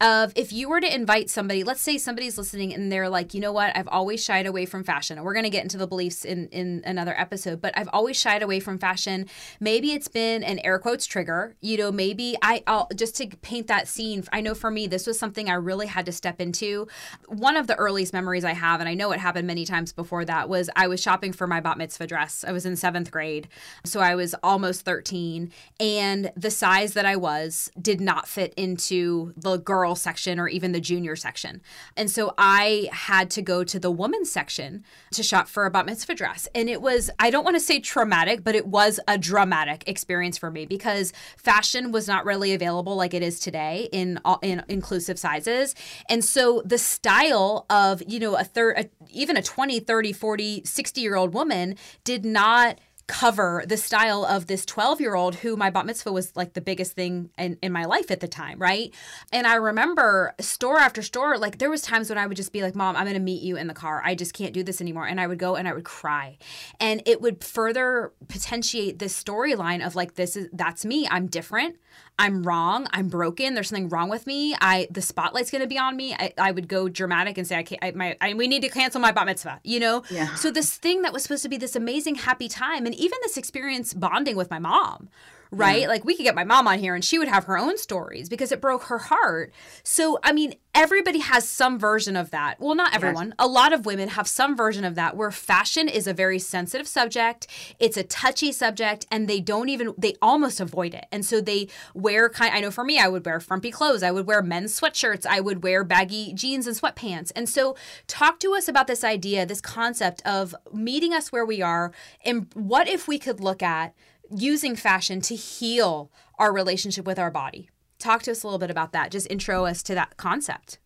of 0.00 0.32
if 0.34 0.52
you 0.52 0.68
were 0.68 0.80
to 0.80 0.94
invite 0.94 1.30
somebody, 1.30 1.62
let's 1.62 1.80
say 1.80 1.98
somebody's 1.98 2.36
listening 2.36 2.74
and 2.74 2.90
they're 2.90 3.08
like, 3.08 3.32
you 3.32 3.40
know 3.40 3.52
what, 3.52 3.76
I've 3.76 3.88
always 3.88 4.22
shied 4.22 4.46
away 4.46 4.66
from 4.66 4.82
fashion. 4.82 5.16
And 5.16 5.24
we're 5.24 5.34
going 5.34 5.44
to 5.44 5.50
get 5.50 5.62
into 5.62 5.78
the 5.78 5.86
beliefs 5.86 6.24
in, 6.24 6.48
in 6.48 6.82
another 6.84 7.14
episode, 7.16 7.60
but 7.60 7.76
I've 7.76 7.88
always 7.92 8.16
shied 8.16 8.42
away 8.42 8.58
from 8.58 8.78
fashion. 8.78 9.26
Maybe 9.60 9.92
it's 9.92 10.08
been 10.08 10.42
an 10.42 10.58
air 10.60 10.78
quotes 10.78 11.06
trigger. 11.06 11.54
You 11.60 11.78
know, 11.78 11.92
maybe 11.92 12.36
I, 12.42 12.62
I'll 12.66 12.88
just 12.94 13.14
to 13.16 13.28
paint 13.28 13.68
that 13.68 13.86
scene. 13.86 14.24
I 14.32 14.40
know 14.40 14.54
for 14.54 14.70
me, 14.70 14.88
this 14.88 15.06
was 15.06 15.18
something 15.18 15.48
I 15.48 15.54
really 15.54 15.86
had 15.86 16.06
to 16.06 16.12
step 16.12 16.40
into. 16.40 16.88
One 17.28 17.56
of 17.56 17.68
the 17.68 17.76
earliest 17.76 18.12
memories 18.12 18.44
I 18.44 18.52
have, 18.52 18.80
and 18.80 18.88
I 18.88 18.94
know 18.94 19.12
it 19.12 19.20
happened 19.20 19.46
many 19.46 19.64
times 19.64 19.92
before 19.92 20.24
that, 20.24 20.48
was 20.48 20.68
I 20.74 20.88
was 20.88 21.00
shopping 21.00 21.32
for 21.32 21.46
my 21.46 21.60
bat 21.60 21.78
mitzvah 21.78 22.08
dress. 22.08 22.44
I 22.46 22.50
was 22.50 22.66
in 22.66 22.74
seventh 22.74 23.12
grade. 23.12 23.48
So 23.84 24.00
I 24.00 24.16
was 24.16 24.34
almost 24.42 24.82
13. 24.84 25.52
And 25.78 26.32
the 26.36 26.50
size 26.50 26.94
that 26.94 27.06
I 27.06 27.14
was 27.14 27.70
did 27.80 28.00
not 28.00 28.26
fit 28.26 28.52
into 28.56 29.32
the 29.36 29.56
girl 29.56 29.83
girl 29.84 29.94
section 29.94 30.40
or 30.40 30.48
even 30.48 30.72
the 30.72 30.80
junior 30.80 31.14
section. 31.14 31.60
And 31.94 32.10
so 32.10 32.32
I 32.38 32.88
had 32.90 33.28
to 33.32 33.42
go 33.42 33.64
to 33.64 33.78
the 33.78 33.90
women's 33.90 34.32
section 34.32 34.82
to 35.12 35.22
shop 35.22 35.46
for 35.46 35.66
a 35.66 35.70
bat 35.70 35.84
mitzvah 35.84 36.14
dress. 36.14 36.48
And 36.54 36.70
it 36.70 36.80
was, 36.80 37.10
I 37.18 37.28
don't 37.28 37.44
want 37.44 37.56
to 37.56 37.60
say 37.60 37.80
traumatic, 37.80 38.42
but 38.42 38.54
it 38.54 38.66
was 38.66 38.98
a 39.06 39.18
dramatic 39.18 39.84
experience 39.86 40.38
for 40.38 40.50
me 40.50 40.64
because 40.64 41.12
fashion 41.36 41.92
was 41.92 42.08
not 42.08 42.24
really 42.24 42.54
available 42.54 42.96
like 42.96 43.12
it 43.12 43.22
is 43.22 43.38
today 43.38 43.90
in, 43.92 44.18
in 44.40 44.62
inclusive 44.68 45.18
sizes. 45.18 45.74
And 46.08 46.24
so 46.24 46.62
the 46.64 46.78
style 46.78 47.66
of, 47.68 48.02
you 48.08 48.18
know, 48.18 48.36
a 48.38 48.44
third, 48.44 48.88
even 49.10 49.36
a 49.36 49.42
20, 49.42 49.80
30, 49.80 50.12
40, 50.14 50.62
60 50.64 51.00
year 51.02 51.14
old 51.14 51.34
woman 51.34 51.76
did 52.04 52.24
not 52.24 52.78
cover 53.06 53.64
the 53.66 53.76
style 53.76 54.24
of 54.24 54.46
this 54.46 54.64
12 54.64 55.00
year 55.00 55.14
old 55.14 55.34
who 55.36 55.56
my 55.56 55.68
bat 55.68 55.84
mitzvah 55.84 56.10
was 56.10 56.34
like 56.36 56.54
the 56.54 56.60
biggest 56.60 56.92
thing 56.92 57.30
in, 57.36 57.58
in 57.62 57.70
my 57.70 57.84
life 57.84 58.10
at 58.10 58.20
the 58.20 58.28
time 58.28 58.58
right 58.58 58.94
and 59.30 59.46
i 59.46 59.54
remember 59.54 60.34
store 60.40 60.78
after 60.78 61.02
store 61.02 61.36
like 61.36 61.58
there 61.58 61.68
was 61.68 61.82
times 61.82 62.08
when 62.08 62.16
i 62.16 62.26
would 62.26 62.36
just 62.36 62.52
be 62.52 62.62
like 62.62 62.74
mom 62.74 62.96
i'm 62.96 63.06
to 63.06 63.18
meet 63.18 63.42
you 63.42 63.56
in 63.56 63.66
the 63.66 63.74
car 63.74 64.00
i 64.04 64.14
just 64.14 64.32
can't 64.32 64.54
do 64.54 64.62
this 64.62 64.80
anymore 64.80 65.06
and 65.06 65.20
i 65.20 65.26
would 65.26 65.38
go 65.38 65.54
and 65.54 65.68
i 65.68 65.74
would 65.74 65.84
cry 65.84 66.38
and 66.80 67.02
it 67.04 67.20
would 67.20 67.44
further 67.44 68.12
potentiate 68.28 68.98
this 68.98 69.22
storyline 69.22 69.84
of 69.84 69.94
like 69.94 70.14
this 70.14 70.34
is 70.34 70.48
that's 70.52 70.84
me 70.84 71.06
i'm 71.10 71.26
different 71.26 71.76
I'm 72.18 72.44
wrong. 72.44 72.86
I'm 72.92 73.08
broken. 73.08 73.54
There's 73.54 73.68
something 73.68 73.88
wrong 73.88 74.08
with 74.08 74.26
me. 74.26 74.54
I 74.60 74.86
the 74.90 75.02
spotlight's 75.02 75.50
to 75.50 75.66
be 75.66 75.78
on 75.78 75.96
me. 75.96 76.14
I, 76.14 76.32
I 76.38 76.52
would 76.52 76.68
go 76.68 76.88
dramatic 76.88 77.38
and 77.38 77.46
say 77.46 77.56
I 77.56 77.64
can't. 77.64 77.82
I, 77.82 77.90
my 77.90 78.16
I, 78.20 78.34
we 78.34 78.46
need 78.46 78.62
to 78.62 78.68
cancel 78.68 79.00
my 79.00 79.10
bat 79.10 79.26
mitzvah. 79.26 79.60
You 79.64 79.80
know. 79.80 80.04
Yeah. 80.10 80.32
So 80.36 80.52
this 80.52 80.76
thing 80.76 81.02
that 81.02 81.12
was 81.12 81.24
supposed 81.24 81.42
to 81.42 81.48
be 81.48 81.56
this 81.56 81.74
amazing 81.74 82.16
happy 82.16 82.48
time, 82.48 82.86
and 82.86 82.93
even 82.94 83.18
this 83.22 83.36
experience 83.36 83.94
bonding 83.94 84.36
with 84.36 84.50
my 84.50 84.58
mom, 84.58 85.08
right? 85.50 85.82
Yeah. 85.82 85.88
Like 85.88 86.04
we 86.04 86.16
could 86.16 86.24
get 86.24 86.34
my 86.34 86.44
mom 86.44 86.66
on 86.66 86.78
here 86.78 86.94
and 86.94 87.04
she 87.04 87.18
would 87.18 87.28
have 87.28 87.44
her 87.44 87.58
own 87.58 87.78
stories 87.78 88.28
because 88.28 88.52
it 88.52 88.60
broke 88.60 88.84
her 88.84 88.98
heart. 88.98 89.52
So, 89.82 90.18
I 90.22 90.32
mean, 90.32 90.54
everybody 90.74 91.20
has 91.20 91.48
some 91.48 91.78
version 91.78 92.16
of 92.16 92.30
that. 92.30 92.60
Well, 92.60 92.74
not 92.74 92.94
everyone. 92.94 93.28
Yes. 93.28 93.36
A 93.38 93.46
lot 93.46 93.72
of 93.72 93.86
women 93.86 94.10
have 94.10 94.26
some 94.26 94.56
version 94.56 94.84
of 94.84 94.94
that 94.96 95.16
where 95.16 95.30
fashion 95.30 95.88
is 95.88 96.06
a 96.06 96.12
very 96.12 96.38
sensitive 96.38 96.88
subject. 96.88 97.46
It's 97.78 97.96
a 97.96 98.02
touchy 98.02 98.52
subject 98.52 99.06
and 99.10 99.28
they 99.28 99.40
don't 99.40 99.68
even 99.68 99.94
they 99.96 100.14
almost 100.20 100.60
avoid 100.60 100.94
it. 100.94 101.06
And 101.12 101.24
so 101.24 101.40
they 101.40 101.68
wear 101.94 102.28
kind 102.28 102.52
I 102.54 102.60
know 102.60 102.70
for 102.70 102.84
me 102.84 102.98
I 102.98 103.08
would 103.08 103.24
wear 103.24 103.40
frumpy 103.40 103.70
clothes. 103.70 104.02
I 104.02 104.10
would 104.10 104.26
wear 104.26 104.42
men's 104.42 104.78
sweatshirts. 104.78 105.26
I 105.26 105.40
would 105.40 105.62
wear 105.62 105.84
baggy 105.84 106.32
jeans 106.32 106.66
and 106.66 106.76
sweatpants. 106.76 107.30
And 107.36 107.48
so 107.48 107.76
talk 108.06 108.40
to 108.40 108.54
us 108.54 108.68
about 108.68 108.86
this 108.86 109.04
idea, 109.04 109.46
this 109.46 109.60
concept 109.60 110.22
of 110.26 110.54
meeting 110.72 111.12
us 111.12 111.30
where 111.30 111.46
we 111.46 111.62
are 111.62 111.92
and 112.24 112.48
what 112.54 112.88
if 112.88 113.06
we 113.06 113.18
could 113.18 113.40
look 113.40 113.62
at 113.62 113.94
using 114.30 114.76
fashion 114.76 115.20
to 115.22 115.34
heal 115.34 116.10
our 116.38 116.52
relationship 116.52 117.06
with 117.06 117.18
our 117.18 117.30
body. 117.30 117.70
Talk 117.98 118.22
to 118.22 118.30
us 118.32 118.42
a 118.42 118.46
little 118.46 118.58
bit 118.58 118.70
about 118.70 118.92
that. 118.92 119.10
Just 119.10 119.30
intro 119.30 119.64
us 119.64 119.82
to 119.84 119.94
that 119.94 120.16
concept. 120.16 120.78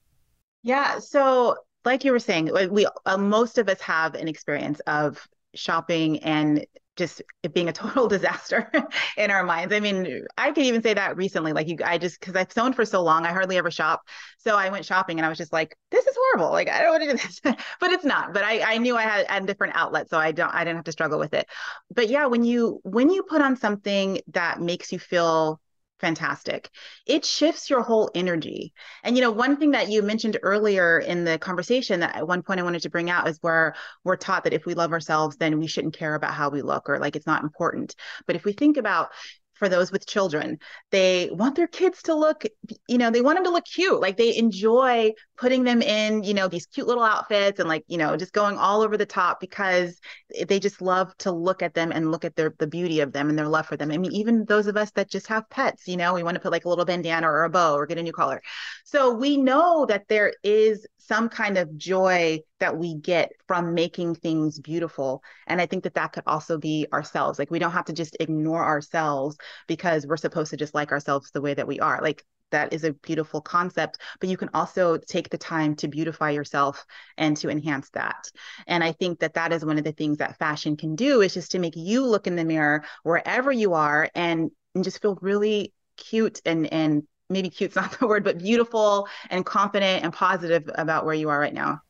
Yeah. 0.63 0.99
So, 0.99 1.57
like 1.85 2.05
you 2.05 2.13
were 2.13 2.19
saying, 2.19 2.51
we 2.71 2.87
uh, 3.07 3.17
most 3.17 3.59
of 3.59 3.69
us 3.69 3.81
have 3.81 4.15
an 4.15 4.29
experience 4.29 4.81
of 4.81 5.27
shopping 5.55 6.19
and 6.21 6.67
just 6.99 7.23
it 7.43 7.55
being 7.55 7.69
a 7.69 7.73
total 7.73 8.09
disaster 8.17 8.71
in 9.17 9.31
our 9.31 9.45
minds. 9.45 9.73
I 9.73 9.81
mean, 9.81 10.27
I 10.37 10.51
could 10.51 10.65
even 10.65 10.83
say 10.83 10.93
that 10.95 11.17
recently. 11.17 11.53
Like 11.53 11.69
you, 11.69 11.77
I 11.85 11.97
just 11.97 12.21
because 12.21 12.37
I've 12.37 12.53
sewn 12.53 12.75
for 12.75 12.85
so 12.85 13.03
long, 13.03 13.25
I 13.25 13.31
hardly 13.33 13.57
ever 13.57 13.71
shop. 13.71 14.03
So 14.39 14.57
I 14.57 14.69
went 14.69 14.85
shopping 14.85 15.19
and 15.19 15.25
I 15.25 15.29
was 15.29 15.39
just 15.39 15.53
like, 15.53 15.77
this 15.91 16.07
is 16.07 16.17
horrible. 16.19 16.53
Like 16.53 16.69
I 16.69 16.83
don't 16.83 16.91
want 16.91 17.03
to 17.05 17.11
do 17.11 17.17
this, 17.17 17.41
but 17.81 17.93
it's 17.93 18.05
not. 18.05 18.35
But 18.35 18.45
I, 18.45 18.75
I 18.75 18.79
knew 18.79 18.97
I 18.97 19.03
had, 19.03 19.27
had 19.29 19.47
different 19.47 19.77
outlets, 19.77 20.11
so 20.11 20.19
I 20.19 20.33
don't, 20.33 20.53
I 20.55 20.65
didn't 20.65 20.77
have 20.77 20.85
to 20.85 20.93
struggle 20.93 21.19
with 21.19 21.33
it. 21.33 21.47
But 21.95 22.09
yeah, 22.09 22.27
when 22.27 22.45
you 22.45 22.81
when 22.83 23.11
you 23.11 23.23
put 23.23 23.41
on 23.41 23.57
something 23.57 24.21
that 24.29 24.61
makes 24.61 24.93
you 24.93 24.99
feel 24.99 25.61
fantastic. 26.01 26.71
It 27.07 27.25
shifts 27.25 27.71
your 27.71 27.83
whole 27.83 28.11
energy. 28.15 28.73
And 29.03 29.17
you 29.17 29.23
know, 29.23 29.31
one 29.31 29.57
thing 29.57 29.73
that 29.73 29.91
you 29.91 30.03
mentioned 30.03 30.39
earlier 30.43 30.99
in 30.99 31.25
the 31.25 31.39
conversation 31.39 32.01
that 32.01 32.17
at 32.17 32.27
one 32.27 32.43
point 32.43 32.61
I 32.61 32.63
wanted 32.63 32.83
to 32.83 32.91
bring 32.91 33.11
out 33.11 33.29
is 33.29 33.39
where 33.41 33.75
we're 34.05 34.17
taught 34.17 34.45
that 34.45 34.53
if 34.53 34.67
we 34.67 34.75
love 34.75 34.93
ourselves, 34.93 35.37
then 35.37 35.59
we 35.59 35.67
shouldn't 35.67 35.97
care 35.97 36.15
about 36.15 36.35
how 36.35 36.51
we 36.51 36.63
look 36.63 36.89
or 36.89 36.99
like 36.99 37.17
it's 37.17 37.27
not 37.27 37.43
important. 37.43 37.95
But 38.27 38.37
if 38.37 38.45
we 38.45 38.53
think 38.53 38.77
about 38.77 39.11
for 39.59 39.69
those 39.69 39.93
with 39.93 40.07
children. 40.07 40.59
They 40.91 41.31
want 41.33 41.57
their 41.57 41.67
kids 41.67 42.03
to 42.05 42.15
look, 42.15 42.45
you 42.87 42.99
know, 42.99 43.11
they 43.11 43.21
want 43.21 43.37
them 43.37 43.45
to 43.45 43.51
look 43.51 43.65
cute. 43.65 44.01
Like 44.01 44.17
they 44.17 44.37
enjoy 44.37 45.13
putting 45.37 45.65
them 45.65 45.83
in, 45.83 46.23
you 46.23 46.35
know, 46.35 46.49
these 46.49 46.67
cute 46.67 46.87
little 46.87 47.03
outfits 47.03 47.61
and 47.61 47.69
like, 47.69 47.85
you 47.87 47.99
know, 47.99 48.17
just 48.17 48.33
going 48.33 48.57
all 48.57 48.83
over 48.83 48.97
the 48.97 49.07
top 49.07 49.41
because 49.41 49.99
they 50.47 50.59
just 50.59 50.81
love 50.81 51.17
to 51.19 51.33
look 51.33 51.63
at 51.63 51.75
them 51.75 51.93
and 51.93 52.11
look 52.11 52.25
at 52.25 52.37
their 52.37 52.55
the 52.59 52.67
beauty 52.67 53.01
of 53.01 53.13
them 53.13 53.29
and 53.29 53.39
their 53.39 53.49
love 53.49 53.67
for 53.67 53.77
them. 53.77 53.91
I 53.91 53.99
mean, 53.99 54.13
even 54.13 54.45
those 54.45 54.67
of 54.67 54.77
us 54.77 54.91
that 54.93 55.11
just 55.11 55.27
have 55.29 55.49
pets, 55.51 55.87
you 55.87 55.97
know, 55.97 56.15
we 56.15 56.23
want 56.23 56.35
to 56.35 56.41
put 56.41 56.53
like 56.53 56.65
a 56.65 56.69
little 56.69 56.85
bandana 56.85 57.29
or 57.29 57.45
a 57.45 57.51
bow 57.51 57.75
or 57.75 57.87
get 57.87 57.99
a 57.99 58.03
new 58.03 58.13
collar. 58.13 58.43
So 58.85 59.13
we 59.13 59.37
know 59.37 59.87
that 59.87 60.09
there 60.09 60.33
is 60.43 60.87
some 61.09 61.29
kind 61.29 61.57
of 61.57 61.77
joy 61.79 62.39
that 62.61 62.77
we 62.77 62.95
get 62.95 63.31
from 63.47 63.73
making 63.73 64.15
things 64.15 64.59
beautiful. 64.59 65.23
And 65.47 65.61
I 65.61 65.67
think 65.67 65.85
that 65.85 65.95
that 65.95 66.13
could 66.13 66.25
also 66.27 66.59
be 66.59 66.87
ourselves. 66.93 67.39
Like 67.39 67.51
we 67.51 67.59
don't 67.59 67.73
have 67.73 67.87
to 67.87 67.95
just 67.95 68.17
ignore 68.21 68.63
ourselves 68.63 69.39
because 69.67 70.07
we're 70.07 70.17
supposed 70.17 70.51
to 70.51 70.57
just 70.57 70.75
like 70.75 70.93
ourselves 70.93 71.31
the 71.31 71.41
way 71.41 71.55
that 71.55 71.67
we 71.67 71.81
are. 71.81 72.01
Like 72.03 72.25
that 72.51 72.73
is 72.73 72.85
a 72.85 72.93
beautiful 72.93 73.41
concept, 73.41 73.99
but 74.21 74.29
you 74.29 74.37
can 74.37 74.51
also 74.55 74.97
take 74.97 75.31
the 75.31 75.39
time 75.39 75.75
to 75.77 75.89
beautify 75.89 76.31
yourself 76.31 76.85
and 77.17 77.37
to 77.39 77.51
enhance 77.51 77.91
that. 77.91 78.31
And 78.67 78.83
I 78.83 78.93
think 78.93 79.21
that 79.21 79.35
that 79.35 79.53
is 79.53 79.65
one 79.65 79.79
of 79.79 79.85
the 79.85 79.93
things 79.93 80.19
that 80.19 80.39
fashion 80.39 80.77
can 80.77 80.97
do 80.97 81.21
is 81.21 81.35
just 81.35 81.51
to 81.53 81.59
make 81.59 81.77
you 81.77 82.05
look 82.07 82.27
in 82.27 82.37
the 82.37 82.45
mirror 82.45 82.85
wherever 83.03 83.53
you 83.53 83.75
are 83.75 84.09
and, 84.15 84.51
and 84.75 84.85
just 84.85 85.03
feel 85.03 85.19
really 85.21 85.73
cute 85.97 86.41
and 86.47 86.73
and 86.73 87.03
maybe 87.31 87.51
cute's 87.51 87.77
not 87.77 87.99
the 87.99 88.07
word, 88.07 88.25
but 88.25 88.39
beautiful 88.39 89.09
and 89.31 89.45
confident 89.45 90.05
and 90.05 90.13
positive 90.13 90.69
about 90.75 91.05
where 91.05 91.15
you 91.15 91.29
are 91.29 91.39
right 91.39 91.55
now. 91.55 91.81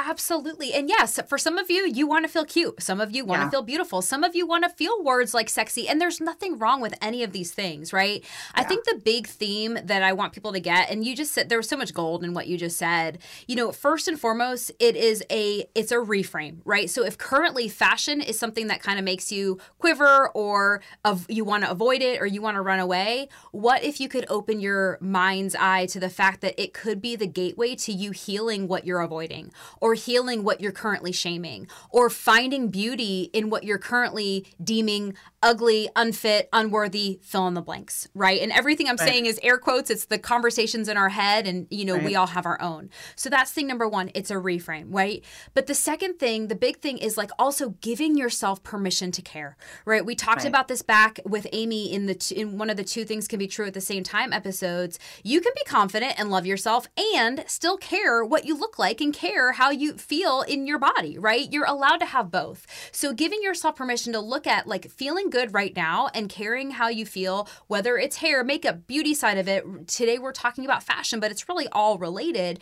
Absolutely. 0.00 0.72
And 0.74 0.88
yes, 0.88 1.18
for 1.26 1.38
some 1.38 1.58
of 1.58 1.72
you, 1.72 1.84
you 1.84 2.06
want 2.06 2.24
to 2.24 2.28
feel 2.30 2.44
cute. 2.44 2.80
Some 2.80 3.00
of 3.00 3.10
you 3.10 3.24
want 3.24 3.40
yeah. 3.40 3.44
to 3.46 3.50
feel 3.50 3.62
beautiful. 3.62 4.00
Some 4.00 4.22
of 4.22 4.36
you 4.36 4.46
want 4.46 4.62
to 4.62 4.70
feel 4.70 5.02
words 5.02 5.34
like 5.34 5.50
sexy. 5.50 5.88
And 5.88 6.00
there's 6.00 6.20
nothing 6.20 6.56
wrong 6.56 6.80
with 6.80 6.94
any 7.02 7.24
of 7.24 7.32
these 7.32 7.50
things, 7.50 7.92
right? 7.92 8.22
Yeah. 8.22 8.28
I 8.54 8.62
think 8.62 8.84
the 8.84 9.00
big 9.04 9.26
theme 9.26 9.76
that 9.82 10.04
I 10.04 10.12
want 10.12 10.32
people 10.32 10.52
to 10.52 10.60
get, 10.60 10.88
and 10.88 11.04
you 11.04 11.16
just 11.16 11.32
said 11.32 11.48
there 11.48 11.58
was 11.58 11.68
so 11.68 11.76
much 11.76 11.92
gold 11.92 12.22
in 12.22 12.32
what 12.32 12.46
you 12.46 12.56
just 12.56 12.78
said. 12.78 13.18
You 13.48 13.56
know, 13.56 13.72
first 13.72 14.06
and 14.06 14.20
foremost, 14.20 14.70
it 14.78 14.94
is 14.94 15.24
a 15.32 15.68
it's 15.74 15.90
a 15.90 15.96
reframe, 15.96 16.58
right? 16.64 16.88
So 16.88 17.04
if 17.04 17.18
currently 17.18 17.68
fashion 17.68 18.20
is 18.20 18.38
something 18.38 18.68
that 18.68 18.80
kind 18.80 19.00
of 19.00 19.04
makes 19.04 19.32
you 19.32 19.58
quiver 19.78 20.28
or 20.28 20.80
of 21.04 21.26
you 21.28 21.44
want 21.44 21.64
to 21.64 21.70
avoid 21.70 22.02
it 22.02 22.20
or 22.20 22.26
you 22.26 22.40
want 22.40 22.54
to 22.54 22.62
run 22.62 22.78
away, 22.78 23.28
what 23.50 23.82
if 23.82 24.00
you 24.00 24.08
could 24.08 24.26
open 24.28 24.60
your 24.60 24.96
mind's 25.00 25.56
eye 25.56 25.86
to 25.86 25.98
the 25.98 26.08
fact 26.08 26.40
that 26.42 26.60
it 26.62 26.72
could 26.72 27.02
be 27.02 27.16
the 27.16 27.26
gateway 27.26 27.74
to 27.74 27.92
you 27.92 28.12
healing 28.12 28.68
what 28.68 28.86
you're 28.86 29.00
avoiding 29.00 29.50
or 29.80 29.87
or 29.88 29.94
healing 29.94 30.44
what 30.44 30.60
you're 30.60 30.70
currently 30.70 31.12
shaming, 31.12 31.66
or 31.88 32.10
finding 32.10 32.68
beauty 32.68 33.30
in 33.32 33.48
what 33.48 33.64
you're 33.64 33.78
currently 33.78 34.46
deeming 34.62 35.14
ugly, 35.42 35.88
unfit, 35.96 36.48
unworthy, 36.52 37.20
fill 37.22 37.46
in 37.46 37.54
the 37.54 37.62
blanks, 37.62 38.08
right? 38.14 38.40
And 38.42 38.52
everything 38.52 38.88
I'm 38.88 38.96
right. 38.96 39.08
saying 39.08 39.26
is 39.26 39.38
air 39.42 39.56
quotes, 39.56 39.88
it's 39.88 40.06
the 40.06 40.18
conversations 40.18 40.88
in 40.88 40.96
our 40.96 41.08
head, 41.08 41.46
and 41.46 41.66
you 41.70 41.84
know, 41.84 41.94
right. 41.94 42.04
we 42.04 42.16
all 42.16 42.26
have 42.26 42.44
our 42.44 42.60
own. 42.60 42.90
So 43.16 43.30
that's 43.30 43.50
thing 43.52 43.66
number 43.66 43.88
one, 43.88 44.10
it's 44.14 44.30
a 44.30 44.34
reframe, 44.34 44.86
right? 44.88 45.24
But 45.54 45.66
the 45.66 45.74
second 45.74 46.18
thing, 46.18 46.48
the 46.48 46.54
big 46.54 46.80
thing 46.80 46.98
is 46.98 47.16
like 47.16 47.30
also 47.38 47.70
giving 47.80 48.16
yourself 48.16 48.62
permission 48.62 49.10
to 49.12 49.22
care, 49.22 49.56
right? 49.84 50.04
We 50.04 50.14
talked 50.14 50.42
right. 50.42 50.48
about 50.48 50.68
this 50.68 50.82
back 50.82 51.20
with 51.24 51.46
Amy 51.52 51.92
in 51.92 52.06
the 52.06 52.14
t- 52.14 52.34
in 52.34 52.58
one 52.58 52.68
of 52.68 52.76
the 52.76 52.84
two 52.84 53.04
things 53.04 53.28
can 53.28 53.38
be 53.38 53.46
true 53.46 53.66
at 53.66 53.74
the 53.74 53.80
same 53.80 54.02
time 54.02 54.32
episodes. 54.32 54.98
You 55.22 55.40
can 55.40 55.52
be 55.54 55.62
confident 55.64 56.18
and 56.18 56.30
love 56.30 56.46
yourself 56.46 56.88
and 57.16 57.44
still 57.46 57.76
care 57.76 58.24
what 58.24 58.44
you 58.44 58.58
look 58.58 58.78
like 58.78 59.00
and 59.00 59.14
care 59.14 59.52
how 59.68 59.72
you 59.72 59.92
feel 59.98 60.40
in 60.40 60.66
your 60.66 60.78
body, 60.78 61.18
right? 61.18 61.52
You're 61.52 61.66
allowed 61.66 61.98
to 61.98 62.06
have 62.06 62.30
both. 62.30 62.66
So 62.90 63.12
giving 63.12 63.42
yourself 63.42 63.76
permission 63.76 64.14
to 64.14 64.18
look 64.18 64.46
at 64.46 64.66
like 64.66 64.90
feeling 64.90 65.28
good 65.28 65.52
right 65.52 65.76
now 65.76 66.08
and 66.14 66.30
caring 66.30 66.70
how 66.70 66.88
you 66.88 67.04
feel, 67.04 67.46
whether 67.66 67.98
it's 67.98 68.16
hair, 68.16 68.42
makeup, 68.42 68.86
beauty 68.86 69.12
side 69.12 69.36
of 69.36 69.46
it. 69.46 69.86
Today 69.86 70.18
we're 70.18 70.32
talking 70.32 70.64
about 70.64 70.82
fashion, 70.82 71.20
but 71.20 71.30
it's 71.30 71.50
really 71.50 71.68
all 71.68 71.98
related. 71.98 72.60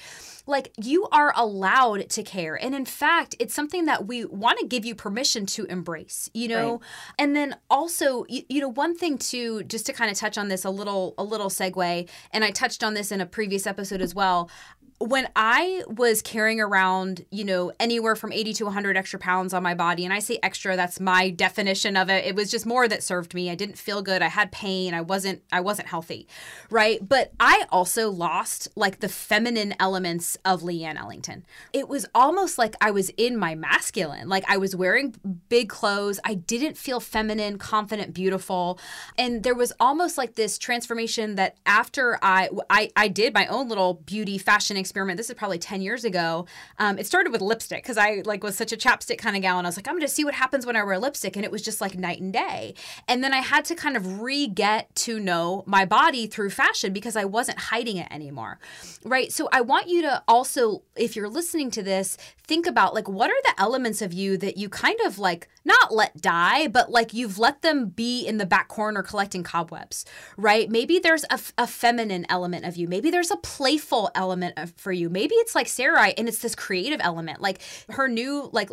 Like 0.49 0.73
you 0.83 1.07
are 1.13 1.33
allowed 1.37 2.09
to 2.11 2.25
care. 2.25 2.61
And 2.61 2.75
in 2.75 2.85
fact, 2.85 3.37
it's 3.39 3.55
something 3.55 3.85
that 3.85 4.09
we 4.09 4.25
want 4.25 4.59
to 4.59 4.67
give 4.67 4.85
you 4.85 4.97
permission 4.97 5.47
to 5.47 5.65
embrace, 5.67 6.29
you 6.35 6.49
know? 6.49 6.73
Right. 6.73 6.81
And 7.21 7.37
then 7.37 7.57
also, 7.71 8.25
you, 8.29 8.43
you 8.49 8.61
know, 8.61 8.69
one 8.69 8.97
thing 8.97 9.17
too, 9.19 9.63
just 9.65 9.87
to 9.87 9.93
kind 9.93 10.11
of 10.11 10.19
touch 10.19 10.37
on 10.37 10.49
this 10.49 10.65
a 10.65 10.71
little, 10.71 11.15
a 11.19 11.25
little 11.25 11.51
segue, 11.51 12.09
and 12.33 12.45
I 12.45 12.51
touched 12.51 12.83
on 12.83 12.95
this 12.95 13.13
in 13.13 13.21
a 13.21 13.27
previous 13.27 13.65
episode 13.65 14.01
as 14.01 14.13
well. 14.13 14.51
When 14.99 15.29
I 15.37 15.83
was 15.89 16.23
carrying 16.23 16.59
around, 16.59 17.27
you 17.31 17.45
know, 17.45 17.71
anywhere 17.79 18.17
from 18.17 18.33
80 18.33 18.55
to 18.55 18.65
100 18.65 18.97
extra 18.97 19.19
pounds 19.19 19.53
on 19.53 19.63
my 19.63 19.75
body, 19.75 20.05
and 20.05 20.15
I 20.15 20.21
say 20.21 20.39
extra, 20.43 20.75
that's 20.75 20.99
my 21.01 21.29
definition 21.29 21.97
of 21.97 22.09
it. 22.09 22.25
It 22.25 22.35
was 22.35 22.51
just 22.51 22.65
more 22.65 22.89
that 22.89 23.03
served 23.03 23.35
me. 23.35 23.51
I 23.51 23.55
didn't 23.55 23.77
feel 23.77 24.01
good. 24.01 24.23
I 24.23 24.29
had 24.29 24.51
pain. 24.53 24.95
I 24.95 25.03
wasn't 25.03 25.43
I 25.53 25.61
wasn't 25.61 25.89
healthy. 25.89 26.27
Right? 26.71 27.07
But 27.07 27.33
I 27.39 27.65
also 27.71 28.11
lost 28.11 28.69
like 28.75 29.01
the 29.01 29.09
feminine 29.09 29.75
elements 29.79 30.39
of 30.47 30.63
Leanne 30.63 30.97
Ellington. 30.97 31.45
It 31.75 31.89
was 31.89 32.07
almost 32.15 32.57
like 32.57 32.75
I 32.81 32.91
was 32.91 33.11
in 33.19 33.37
my 33.37 33.55
masculine. 33.55 34.31
Like 34.31 34.45
I 34.49 34.57
was 34.57 34.75
wearing 34.75 35.15
big 35.51 35.69
clothes. 35.69 36.21
I 36.25 36.35
didn't 36.35 36.79
feel 36.79 37.01
feminine, 37.01 37.59
confident, 37.59 38.15
beautiful. 38.15 38.79
And 39.19 39.43
there 39.43 39.55
was 39.55 39.75
almost 39.79 40.17
like 40.17 40.37
this 40.37 40.57
transformation 40.57 41.35
that 41.35 41.59
after 41.67 42.19
I 42.23 42.49
I, 42.71 42.91
I 42.97 43.09
did 43.09 43.35
my 43.35 43.47
own 43.49 43.69
little 43.69 43.95
beauty 43.95 44.39
fashion 44.39 44.86
experiment. 44.87 45.17
This 45.17 45.29
is 45.29 45.37
probably 45.37 45.59
10 45.59 45.83
years 45.83 46.05
ago. 46.05 46.47
Um, 46.79 46.99
it 46.99 47.07
started 47.07 47.33
with 47.33 47.41
lipstick 47.41 47.83
because 47.83 47.99
I 47.99 48.23
like 48.25 48.43
was 48.43 48.57
such 48.57 48.73
a 48.73 48.77
chapstick 48.77 49.19
kind 49.19 49.37
of 49.37 49.43
gal. 49.43 49.59
And 49.59 49.67
I 49.67 49.69
was 49.69 49.77
like, 49.77 49.89
I'm 49.89 49.95
going 49.95 50.07
to 50.07 50.09
see 50.09 50.25
what 50.25 50.35
happens 50.35 50.65
when 50.65 50.77
I 50.77 50.85
wear 50.85 50.99
lipstick. 50.99 51.37
And 51.37 51.45
it 51.45 51.51
was 51.51 51.63
just 51.63 51.81
like 51.81 51.97
night 51.97 52.21
and 52.21 52.33
day. 52.33 52.75
And 53.09 53.23
then 53.23 53.33
I 53.33 53.41
had 53.41 53.65
to 53.67 53.75
kind 53.75 53.97
of 53.97 54.21
re 54.21 54.47
get 54.47 54.95
to 55.07 55.19
know 55.19 55.65
my 55.67 55.85
body 55.85 56.27
through 56.27 56.51
fashion 56.51 56.93
because 56.93 57.17
I 57.17 57.25
wasn't 57.25 57.59
hiding 57.59 57.97
it 57.97 58.09
anymore. 58.11 58.59
Right. 59.05 59.33
So 59.33 59.49
I 59.53 59.61
want 59.61 59.89
you 59.89 60.03
to 60.03 60.23
also, 60.29 60.83
if 60.95 61.17
you're 61.17 61.29
listening 61.29 61.71
to 61.73 61.83
this, 61.83 62.17
think 62.47 62.67
about 62.67 62.95
like 62.95 63.09
what 63.09 63.31
are 63.31 63.43
the 63.45 63.61
elements 63.61 64.01
of 64.01 64.13
you 64.13 64.37
that 64.39 64.57
you 64.57 64.69
kind 64.69 64.99
of 65.05 65.19
like 65.19 65.49
not 65.65 65.93
let 65.93 66.21
die, 66.21 66.69
but 66.69 66.91
like 66.91 67.13
you've 67.13 67.39
let 67.39 67.63
them 67.63 67.89
be 67.89 68.25
in 68.25 68.39
the 68.39 68.47
back 68.47 68.69
corner 68.69 69.03
collecting 69.03 69.43
cobwebs, 69.43 70.05
right? 70.37 70.71
Maybe 70.71 70.99
there's 70.99 71.25
a, 71.29 71.41
a 71.59 71.67
feminine 71.67 72.25
element 72.29 72.65
of 72.65 72.77
you. 72.77 72.87
Maybe 72.89 73.11
there's 73.11 73.33
a 73.33 73.37
playful 73.37 74.11
element 74.15 74.55
of, 74.57 74.76
for 74.77 74.93
you. 74.93 75.09
Maybe 75.09 75.35
it's 75.37 75.55
like 75.55 75.67
Sarai 75.67 76.15
and 76.17 76.29
it's 76.29 76.39
this 76.39 76.55
creative 76.55 77.01
element, 77.03 77.41
like 77.41 77.61
her 77.91 78.09
new, 78.09 78.49
like 78.53 78.71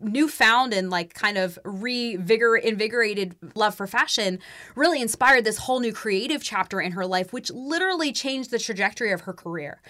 newfound 0.00 0.72
and 0.72 0.90
like 0.90 1.14
kind 1.14 1.38
of 1.38 1.58
revigor 1.64 2.56
invigorated 2.56 3.36
love 3.54 3.74
for 3.74 3.86
fashion 3.86 4.38
really 4.74 5.00
inspired 5.00 5.44
this 5.44 5.58
whole 5.58 5.80
new 5.80 5.92
creative 5.92 6.42
chapter 6.42 6.80
in 6.80 6.92
her 6.92 7.06
life, 7.06 7.32
which 7.32 7.50
literally 7.50 8.12
changed 8.12 8.50
the 8.50 8.58
trajectory 8.58 9.12
of 9.12 9.22
her 9.22 9.32
career. 9.32 9.80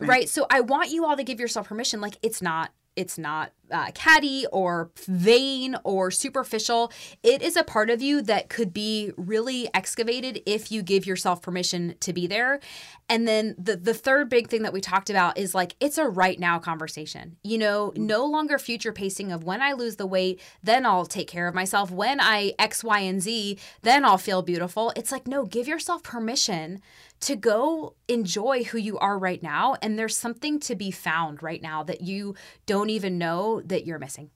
Right. 0.00 0.08
right? 0.08 0.28
So 0.28 0.46
I 0.50 0.60
want 0.60 0.90
you 0.90 1.04
all 1.04 1.16
to 1.16 1.24
give 1.24 1.38
yourself 1.38 1.68
permission. 1.68 2.00
Like 2.00 2.16
it's 2.22 2.40
not 2.40 2.70
it's 2.96 3.18
not 3.18 3.52
uh, 3.70 3.90
catty 3.94 4.46
or 4.52 4.90
vain 5.06 5.76
or 5.84 6.10
superficial. 6.10 6.92
It 7.22 7.40
is 7.40 7.56
a 7.56 7.62
part 7.62 7.88
of 7.88 8.02
you 8.02 8.20
that 8.22 8.48
could 8.48 8.72
be 8.72 9.12
really 9.16 9.68
excavated 9.72 10.42
if 10.44 10.72
you 10.72 10.82
give 10.82 11.06
yourself 11.06 11.40
permission 11.40 11.94
to 12.00 12.12
be 12.12 12.26
there. 12.26 12.60
And 13.08 13.26
then 13.26 13.54
the 13.58 13.76
the 13.76 13.94
third 13.94 14.28
big 14.28 14.48
thing 14.48 14.62
that 14.62 14.72
we 14.72 14.80
talked 14.80 15.10
about 15.10 15.38
is 15.38 15.54
like 15.54 15.74
it's 15.80 15.98
a 15.98 16.08
right 16.08 16.38
now 16.38 16.58
conversation. 16.58 17.36
You 17.42 17.58
know, 17.58 17.92
no 17.96 18.24
longer 18.24 18.58
future 18.58 18.92
pacing 18.92 19.32
of 19.32 19.44
when 19.44 19.62
I 19.62 19.72
lose 19.72 19.96
the 19.96 20.06
weight, 20.06 20.40
then 20.62 20.86
I'll 20.86 21.06
take 21.06 21.28
care 21.28 21.48
of 21.48 21.54
myself. 21.54 21.90
When 21.90 22.20
I 22.20 22.52
X, 22.58 22.84
Y, 22.84 23.00
and 23.00 23.20
Z, 23.20 23.58
then 23.82 24.04
I'll 24.04 24.18
feel 24.18 24.42
beautiful. 24.42 24.92
It's 24.96 25.12
like 25.12 25.26
no, 25.26 25.44
give 25.44 25.68
yourself 25.68 26.02
permission 26.02 26.80
to 27.20 27.36
go 27.36 27.94
enjoy 28.08 28.64
who 28.64 28.78
you 28.78 28.98
are 28.98 29.18
right 29.18 29.42
now. 29.42 29.76
And 29.82 29.98
there's 29.98 30.16
something 30.16 30.58
to 30.60 30.74
be 30.74 30.90
found 30.90 31.42
right 31.42 31.60
now 31.60 31.82
that 31.84 32.00
you 32.00 32.34
don't 32.66 32.90
even 32.90 33.18
know 33.18 33.60
that 33.62 33.84
you're 33.84 33.98
missing. 33.98 34.30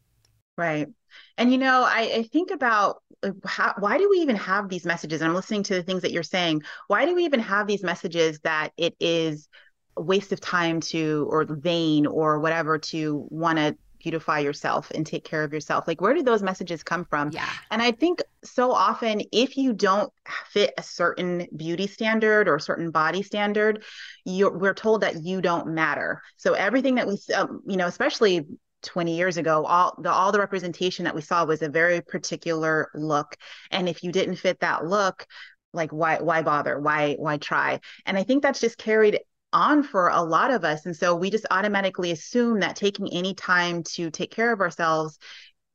Right. 0.57 0.89
And, 1.39 1.51
you 1.51 1.59
know, 1.59 1.83
I, 1.83 2.13
I 2.17 2.23
think 2.25 2.51
about 2.51 3.03
how, 3.45 3.75
why 3.79 3.99
do 3.99 4.09
we 4.11 4.19
even 4.19 4.37
have 4.37 4.69
these 4.69 4.85
messages? 4.85 5.21
And 5.21 5.29
I'm 5.29 5.35
listening 5.35 5.63
to 5.65 5.75
the 5.75 5.83
things 5.83 6.03
that 6.03 6.13
you're 6.13 6.23
saying. 6.23 6.63
Why 6.89 7.07
do 7.07 7.15
we 7.15 7.25
even 7.25 7.41
have 7.41 7.67
these 7.67 7.83
messages 7.83 8.39
that 8.41 8.73
it 8.77 8.95
is 9.01 9.49
a 9.97 10.03
waste 10.03 10.33
of 10.33 10.41
time 10.41 10.81
to, 10.81 11.27
or 11.31 11.45
vain 11.45 12.07
or 12.07 12.39
whatever, 12.39 12.79
to 12.79 13.27
want 13.31 13.59
to 13.59 13.77
beautify 14.05 14.39
yourself 14.39 14.91
and 14.91 15.07
take 15.07 15.25
care 15.25 15.43
of 15.43 15.53
yourself. 15.53 15.89
Like 15.89 16.01
where 16.01 16.13
do 16.13 16.23
those 16.23 16.43
messages 16.43 16.83
come 16.83 17.07
from? 17.07 17.31
Yeah. 17.31 17.49
And 17.71 17.81
i 17.81 17.91
think 17.91 18.23
so 18.45 18.71
often 18.71 19.23
if 19.33 19.57
you 19.57 19.73
don't 19.73 20.13
fit 20.51 20.75
a 20.77 20.83
certain 20.83 21.47
beauty 21.57 21.87
standard 21.87 22.47
or 22.47 22.57
a 22.57 22.61
certain 22.61 22.91
body 22.91 23.23
standard 23.23 23.83
you're 24.27 24.57
we're 24.57 24.75
told 24.75 25.01
that 25.01 25.25
you 25.25 25.41
don't 25.41 25.69
matter. 25.69 26.23
So 26.37 26.53
everything 26.53 26.97
that 26.97 27.09
we 27.09 27.19
um, 27.35 27.63
you 27.67 27.79
know 27.79 27.87
especially 27.87 28.47
20 28.83 29.17
years 29.17 29.39
ago 29.39 29.65
all 29.65 29.99
the 30.03 30.11
all 30.11 30.31
the 30.33 30.39
representation 30.39 31.07
that 31.07 31.15
we 31.15 31.23
saw 31.23 31.47
was 31.47 31.63
a 31.63 31.71
very 31.71 32.03
particular 32.03 32.91
look. 32.95 33.37
And 33.71 33.89
if 33.89 34.05
you 34.05 34.13
didn't 34.13 34.37
fit 34.37 34.61
that 34.61 34.85
look 34.85 35.27
like 35.73 35.93
why 35.93 36.19
why 36.21 36.43
bother? 36.43 36.79
Why 36.79 37.15
why 37.15 37.39
try? 37.39 37.81
And 38.05 38.19
i 38.19 38.23
think 38.23 38.43
that's 38.43 38.61
just 38.61 38.77
carried 38.77 39.21
on 39.55 39.83
for 39.83 40.09
a 40.09 40.21
lot 40.21 40.51
of 40.51 40.65
us. 40.65 40.85
And 40.85 40.95
so 40.95 41.15
we 41.15 41.31
just 41.31 41.47
automatically 41.51 42.11
assume 42.11 42.61
that 42.61 42.77
taking 42.77 43.11
any 43.13 43.33
time 43.35 43.83
to 43.95 44.11
take 44.11 44.31
care 44.31 44.53
of 44.53 44.61
ourselves 44.61 45.19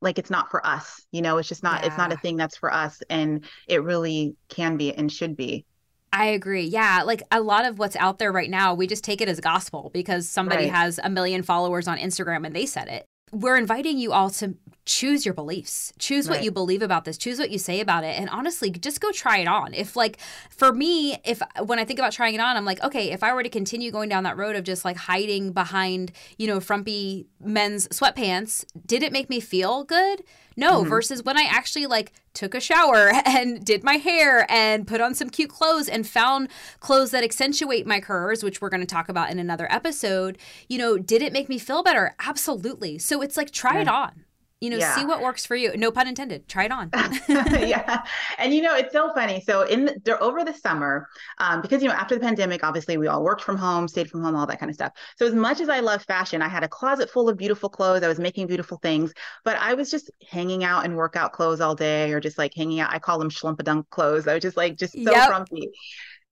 like 0.01 0.17
it's 0.17 0.29
not 0.29 0.49
for 0.49 0.65
us 0.65 1.05
you 1.11 1.21
know 1.21 1.37
it's 1.39 1.49
just 1.49 1.61
not 1.61 1.81
yeah. 1.81 1.87
it's 1.87 1.97
not 1.97 2.13
a 2.13 2.15
thing 2.15 2.37
that's 2.37 2.55
for 2.55 2.73
us 2.73 3.01
and 3.09 3.43
it 3.67 3.83
really 3.83 4.33
can 4.47 4.77
be 4.77 4.93
and 4.93 5.11
should 5.11 5.35
be 5.35 5.65
I 6.11 6.25
agree. 6.25 6.65
Yeah. 6.65 7.03
Like 7.05 7.21
a 7.31 7.41
lot 7.41 7.65
of 7.65 7.77
what's 7.77 7.95
out 7.95 8.19
there 8.19 8.31
right 8.31 8.49
now, 8.49 8.73
we 8.73 8.87
just 8.87 9.03
take 9.03 9.21
it 9.21 9.29
as 9.29 9.39
gospel 9.39 9.91
because 9.93 10.27
somebody 10.27 10.63
right. 10.63 10.73
has 10.73 10.99
a 11.03 11.09
million 11.09 11.43
followers 11.43 11.87
on 11.87 11.97
Instagram 11.97 12.45
and 12.45 12.55
they 12.55 12.65
said 12.65 12.87
it. 12.87 13.05
We're 13.31 13.57
inviting 13.57 13.97
you 13.97 14.11
all 14.11 14.29
to 14.31 14.55
choose 14.85 15.23
your 15.23 15.35
beliefs. 15.35 15.93
Choose 15.99 16.27
right. 16.27 16.37
what 16.37 16.43
you 16.43 16.51
believe 16.51 16.81
about 16.81 17.05
this. 17.05 17.17
Choose 17.17 17.37
what 17.37 17.51
you 17.51 17.59
say 17.59 17.79
about 17.79 18.03
it. 18.03 18.19
And 18.19 18.29
honestly 18.29 18.71
just 18.71 18.99
go 18.99 19.11
try 19.11 19.37
it 19.37 19.47
on. 19.47 19.73
If 19.73 19.95
like 19.95 20.17
for 20.49 20.73
me 20.73 21.17
if 21.23 21.41
when 21.63 21.79
i 21.79 21.85
think 21.85 21.99
about 21.99 22.11
trying 22.11 22.35
it 22.35 22.41
on 22.41 22.57
i'm 22.57 22.65
like 22.65 22.83
okay 22.83 23.11
if 23.11 23.23
i 23.23 23.33
were 23.33 23.43
to 23.43 23.49
continue 23.49 23.91
going 23.91 24.09
down 24.09 24.23
that 24.23 24.37
road 24.37 24.55
of 24.55 24.63
just 24.63 24.83
like 24.83 24.97
hiding 24.97 25.51
behind 25.51 26.11
you 26.37 26.47
know 26.47 26.59
frumpy 26.59 27.27
men's 27.39 27.87
sweatpants 27.89 28.65
did 28.85 29.03
it 29.03 29.11
make 29.11 29.29
me 29.29 29.39
feel 29.39 29.83
good 29.83 30.23
no, 30.59 30.81
mm-hmm. 30.81 30.89
versus 30.89 31.23
when 31.23 31.37
I 31.37 31.47
actually 31.49 31.85
like 31.85 32.11
took 32.33 32.53
a 32.53 32.59
shower 32.59 33.11
and 33.25 33.63
did 33.65 33.83
my 33.83 33.95
hair 33.95 34.45
and 34.51 34.85
put 34.85 35.01
on 35.01 35.15
some 35.15 35.29
cute 35.29 35.49
clothes 35.49 35.89
and 35.89 36.07
found 36.07 36.49
clothes 36.79 37.11
that 37.11 37.23
accentuate 37.23 37.87
my 37.87 37.99
curves, 37.99 38.43
which 38.43 38.61
we're 38.61 38.69
going 38.69 38.81
to 38.81 38.87
talk 38.87 39.09
about 39.09 39.31
in 39.31 39.39
another 39.39 39.67
episode. 39.71 40.37
You 40.67 40.77
know, 40.77 40.97
did 40.97 41.21
it 41.21 41.33
make 41.33 41.49
me 41.49 41.57
feel 41.57 41.81
better? 41.81 42.15
Absolutely. 42.19 42.99
So 42.99 43.21
it's 43.21 43.37
like 43.37 43.51
try 43.51 43.75
yeah. 43.75 43.81
it 43.81 43.87
on 43.87 44.25
you 44.61 44.69
know 44.69 44.77
yeah. 44.77 44.95
see 44.95 45.05
what 45.05 45.21
works 45.21 45.45
for 45.45 45.55
you. 45.55 45.75
No 45.77 45.91
pun 45.91 46.07
intended. 46.07 46.47
Try 46.47 46.65
it 46.65 46.71
on. 46.71 46.91
Yeah. 47.69 48.03
And 48.37 48.53
you 48.53 48.61
know 48.61 48.75
it's 48.75 48.93
so 48.93 49.13
funny. 49.13 49.41
So 49.41 49.63
in 49.63 49.85
the, 49.85 50.17
over 50.19 50.43
the 50.43 50.53
summer 50.53 51.07
um, 51.37 51.61
because 51.61 51.81
you 51.81 51.87
know 51.87 51.93
after 51.93 52.15
the 52.15 52.21
pandemic 52.21 52.63
obviously 52.63 52.97
we 52.97 53.07
all 53.07 53.23
worked 53.23 53.41
from 53.41 53.57
home 53.57 53.87
stayed 53.87 54.09
from 54.09 54.23
home 54.23 54.35
all 54.35 54.45
that 54.47 54.59
kind 54.59 54.69
of 54.69 54.75
stuff. 54.75 54.93
So 55.17 55.25
as 55.25 55.33
much 55.33 55.59
as 55.61 55.69
i 55.69 55.79
love 55.79 56.03
fashion 56.03 56.41
i 56.41 56.47
had 56.47 56.63
a 56.63 56.67
closet 56.67 57.09
full 57.09 57.29
of 57.29 57.37
beautiful 57.37 57.69
clothes. 57.69 58.03
I 58.03 58.07
was 58.07 58.19
making 58.19 58.47
beautiful 58.47 58.77
things 58.81 59.13
but 59.43 59.57
i 59.57 59.73
was 59.73 59.91
just 59.91 60.11
hanging 60.27 60.63
out 60.63 60.85
in 60.85 60.95
workout 60.95 61.33
clothes 61.33 61.61
all 61.61 61.75
day 61.75 62.11
or 62.11 62.19
just 62.19 62.37
like 62.37 62.53
hanging 62.55 62.79
out. 62.79 62.91
I 62.91 62.99
call 62.99 63.19
them 63.19 63.29
schlumpadunk 63.29 63.89
clothes. 63.89 64.27
I 64.27 64.33
was 64.33 64.41
just 64.41 64.57
like 64.57 64.77
just 64.77 64.93
so 64.93 65.11
yep. 65.11 65.27
frumpy 65.27 65.71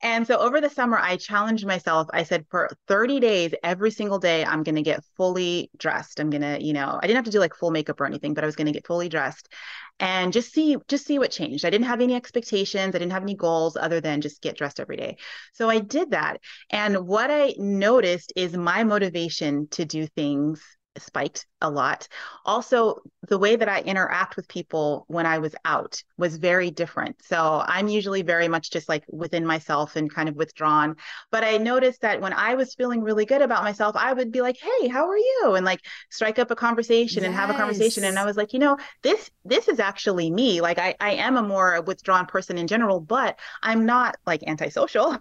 and 0.01 0.27
so 0.27 0.37
over 0.37 0.61
the 0.61 0.69
summer, 0.69 0.97
I 0.97 1.17
challenged 1.17 1.65
myself. 1.65 2.07
I 2.13 2.23
said, 2.23 2.45
for 2.51 2.69
30 2.87 3.19
days, 3.19 3.53
every 3.63 3.89
single 3.89 4.19
day, 4.19 4.45
I'm 4.45 4.61
going 4.61 4.75
to 4.75 4.83
get 4.83 5.03
fully 5.15 5.71
dressed. 5.77 6.19
I'm 6.19 6.29
going 6.29 6.43
to, 6.43 6.63
you 6.63 6.73
know, 6.73 6.99
I 7.01 7.07
didn't 7.07 7.15
have 7.15 7.25
to 7.25 7.31
do 7.31 7.39
like 7.39 7.55
full 7.55 7.71
makeup 7.71 7.99
or 7.99 8.05
anything, 8.05 8.35
but 8.35 8.43
I 8.43 8.47
was 8.47 8.55
going 8.55 8.67
to 8.67 8.73
get 8.73 8.85
fully 8.85 9.09
dressed 9.09 9.51
and 9.99 10.31
just 10.31 10.53
see, 10.53 10.77
just 10.87 11.07
see 11.07 11.17
what 11.17 11.31
changed. 11.31 11.65
I 11.65 11.71
didn't 11.71 11.87
have 11.87 12.01
any 12.01 12.13
expectations. 12.13 12.93
I 12.93 12.99
didn't 12.99 13.13
have 13.13 13.23
any 13.23 13.35
goals 13.35 13.75
other 13.75 13.99
than 13.99 14.21
just 14.21 14.41
get 14.43 14.55
dressed 14.55 14.79
every 14.79 14.97
day. 14.97 15.17
So 15.53 15.67
I 15.69 15.79
did 15.79 16.11
that. 16.11 16.41
And 16.69 17.07
what 17.07 17.31
I 17.31 17.55
noticed 17.57 18.33
is 18.35 18.55
my 18.55 18.83
motivation 18.83 19.67
to 19.69 19.85
do 19.85 20.05
things 20.05 20.61
spiked 21.01 21.45
a 21.61 21.69
lot. 21.69 22.07
Also, 22.45 23.01
the 23.27 23.37
way 23.37 23.55
that 23.55 23.67
I 23.67 23.81
interact 23.81 24.35
with 24.35 24.47
people 24.47 25.05
when 25.07 25.25
I 25.25 25.39
was 25.39 25.55
out 25.65 26.01
was 26.17 26.37
very 26.37 26.71
different. 26.71 27.17
So 27.23 27.63
I'm 27.65 27.87
usually 27.87 28.21
very 28.21 28.47
much 28.47 28.71
just 28.71 28.87
like 28.87 29.03
within 29.09 29.45
myself 29.45 29.95
and 29.95 30.13
kind 30.13 30.29
of 30.29 30.35
withdrawn. 30.35 30.95
But 31.31 31.43
I 31.43 31.57
noticed 31.57 32.01
that 32.01 32.21
when 32.21 32.33
I 32.33 32.55
was 32.55 32.75
feeling 32.75 33.01
really 33.01 33.25
good 33.25 33.41
about 33.41 33.63
myself, 33.63 33.95
I 33.95 34.13
would 34.13 34.31
be 34.31 34.41
like, 34.41 34.57
"Hey, 34.57 34.87
how 34.87 35.07
are 35.07 35.17
you?" 35.17 35.53
and 35.55 35.65
like 35.65 35.81
strike 36.09 36.39
up 36.39 36.51
a 36.51 36.55
conversation 36.55 37.23
yes. 37.23 37.27
and 37.27 37.35
have 37.35 37.49
a 37.49 37.53
conversation. 37.53 38.03
And 38.03 38.19
I 38.19 38.25
was 38.25 38.37
like, 38.37 38.53
you 38.53 38.59
know, 38.59 38.77
this 39.01 39.31
this 39.45 39.67
is 39.67 39.79
actually 39.79 40.29
me. 40.29 40.61
Like 40.61 40.79
I 40.79 40.95
I 40.99 41.13
am 41.13 41.37
a 41.37 41.43
more 41.43 41.81
withdrawn 41.81 42.25
person 42.25 42.57
in 42.57 42.67
general, 42.67 42.99
but 42.99 43.39
I'm 43.63 43.85
not 43.85 44.17
like 44.25 44.43
antisocial. 44.47 45.17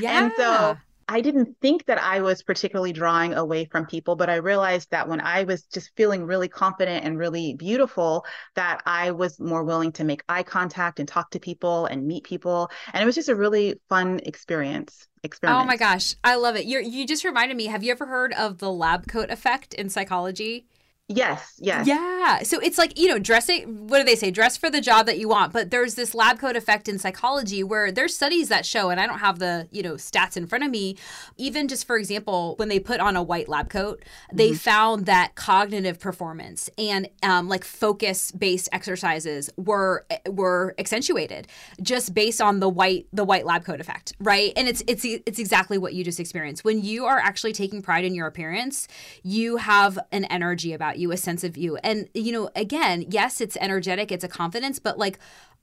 yeah. 0.00 0.24
and 0.24 0.32
so 0.36 0.76
I 1.08 1.20
didn't 1.20 1.56
think 1.60 1.86
that 1.86 2.02
I 2.02 2.20
was 2.20 2.42
particularly 2.42 2.92
drawing 2.92 3.34
away 3.34 3.66
from 3.66 3.86
people, 3.86 4.16
but 4.16 4.28
I 4.28 4.36
realized 4.36 4.90
that 4.90 5.08
when 5.08 5.20
I 5.20 5.44
was 5.44 5.62
just 5.62 5.90
feeling 5.96 6.24
really 6.24 6.48
confident 6.48 7.04
and 7.04 7.16
really 7.16 7.54
beautiful, 7.54 8.24
that 8.56 8.82
I 8.86 9.12
was 9.12 9.38
more 9.38 9.62
willing 9.62 9.92
to 9.92 10.04
make 10.04 10.22
eye 10.28 10.42
contact 10.42 10.98
and 10.98 11.08
talk 11.08 11.30
to 11.30 11.40
people 11.40 11.86
and 11.86 12.06
meet 12.06 12.24
people. 12.24 12.70
And 12.92 13.02
it 13.02 13.06
was 13.06 13.14
just 13.14 13.28
a 13.28 13.36
really 13.36 13.80
fun 13.88 14.20
experience. 14.24 15.06
Oh 15.16 15.26
experiment. 15.26 15.64
Oh 15.64 15.66
my 15.66 15.76
gosh, 15.76 16.14
I 16.22 16.36
love 16.36 16.56
it. 16.56 16.66
You 16.66 16.80
you 16.80 17.06
just 17.06 17.24
reminded 17.24 17.56
me. 17.56 17.66
Have 17.66 17.82
you 17.82 17.90
ever 17.90 18.06
heard 18.06 18.32
of 18.34 18.58
the 18.58 18.70
lab 18.70 19.06
coat 19.08 19.30
effect 19.30 19.74
in 19.74 19.88
psychology? 19.88 20.66
Yes, 21.08 21.54
yes. 21.58 21.86
Yeah. 21.86 22.42
So 22.42 22.58
it's 22.58 22.78
like, 22.78 22.98
you 22.98 23.06
know, 23.06 23.20
dressing, 23.20 23.86
what 23.86 23.98
do 23.98 24.04
they 24.04 24.16
say? 24.16 24.32
Dress 24.32 24.56
for 24.56 24.70
the 24.70 24.80
job 24.80 25.06
that 25.06 25.18
you 25.18 25.28
want. 25.28 25.52
But 25.52 25.70
there's 25.70 25.94
this 25.94 26.16
lab 26.16 26.40
coat 26.40 26.56
effect 26.56 26.88
in 26.88 26.98
psychology 26.98 27.62
where 27.62 27.92
there's 27.92 28.12
studies 28.12 28.48
that 28.48 28.66
show, 28.66 28.90
and 28.90 28.98
I 28.98 29.06
don't 29.06 29.20
have 29.20 29.38
the, 29.38 29.68
you 29.70 29.84
know, 29.84 29.94
stats 29.94 30.36
in 30.36 30.48
front 30.48 30.64
of 30.64 30.70
me, 30.70 30.96
even 31.36 31.68
just 31.68 31.86
for 31.86 31.96
example, 31.96 32.56
when 32.56 32.68
they 32.68 32.80
put 32.80 32.98
on 32.98 33.14
a 33.14 33.22
white 33.22 33.48
lab 33.48 33.70
coat, 33.70 34.02
they 34.32 34.48
mm-hmm. 34.48 34.56
found 34.56 35.06
that 35.06 35.36
cognitive 35.36 36.00
performance 36.00 36.68
and 36.76 37.08
um, 37.22 37.48
like 37.48 37.62
focus 37.62 38.32
based 38.32 38.68
exercises 38.72 39.48
were 39.56 40.04
were 40.28 40.74
accentuated 40.76 41.46
just 41.80 42.14
based 42.14 42.40
on 42.40 42.58
the 42.58 42.68
white 42.68 43.06
the 43.12 43.24
white 43.24 43.46
lab 43.46 43.64
coat 43.64 43.80
effect, 43.80 44.12
right? 44.18 44.52
And 44.56 44.66
it's 44.66 44.82
it's 44.88 45.04
it's 45.04 45.38
exactly 45.38 45.78
what 45.78 45.94
you 45.94 46.02
just 46.02 46.18
experienced. 46.18 46.64
When 46.64 46.82
you 46.82 47.04
are 47.04 47.18
actually 47.18 47.52
taking 47.52 47.80
pride 47.80 48.04
in 48.04 48.12
your 48.12 48.26
appearance, 48.26 48.88
you 49.22 49.58
have 49.58 50.00
an 50.10 50.24
energy 50.24 50.72
about 50.72 50.95
you, 50.98 51.12
a 51.12 51.16
sense 51.16 51.44
of 51.44 51.56
you. 51.56 51.76
And, 51.78 52.08
you 52.14 52.32
know, 52.32 52.50
again, 52.56 53.06
yes, 53.08 53.40
it's 53.40 53.56
energetic, 53.58 54.12
it's 54.12 54.24
a 54.24 54.28
confidence, 54.28 54.78
but 54.78 54.98
like, 54.98 55.18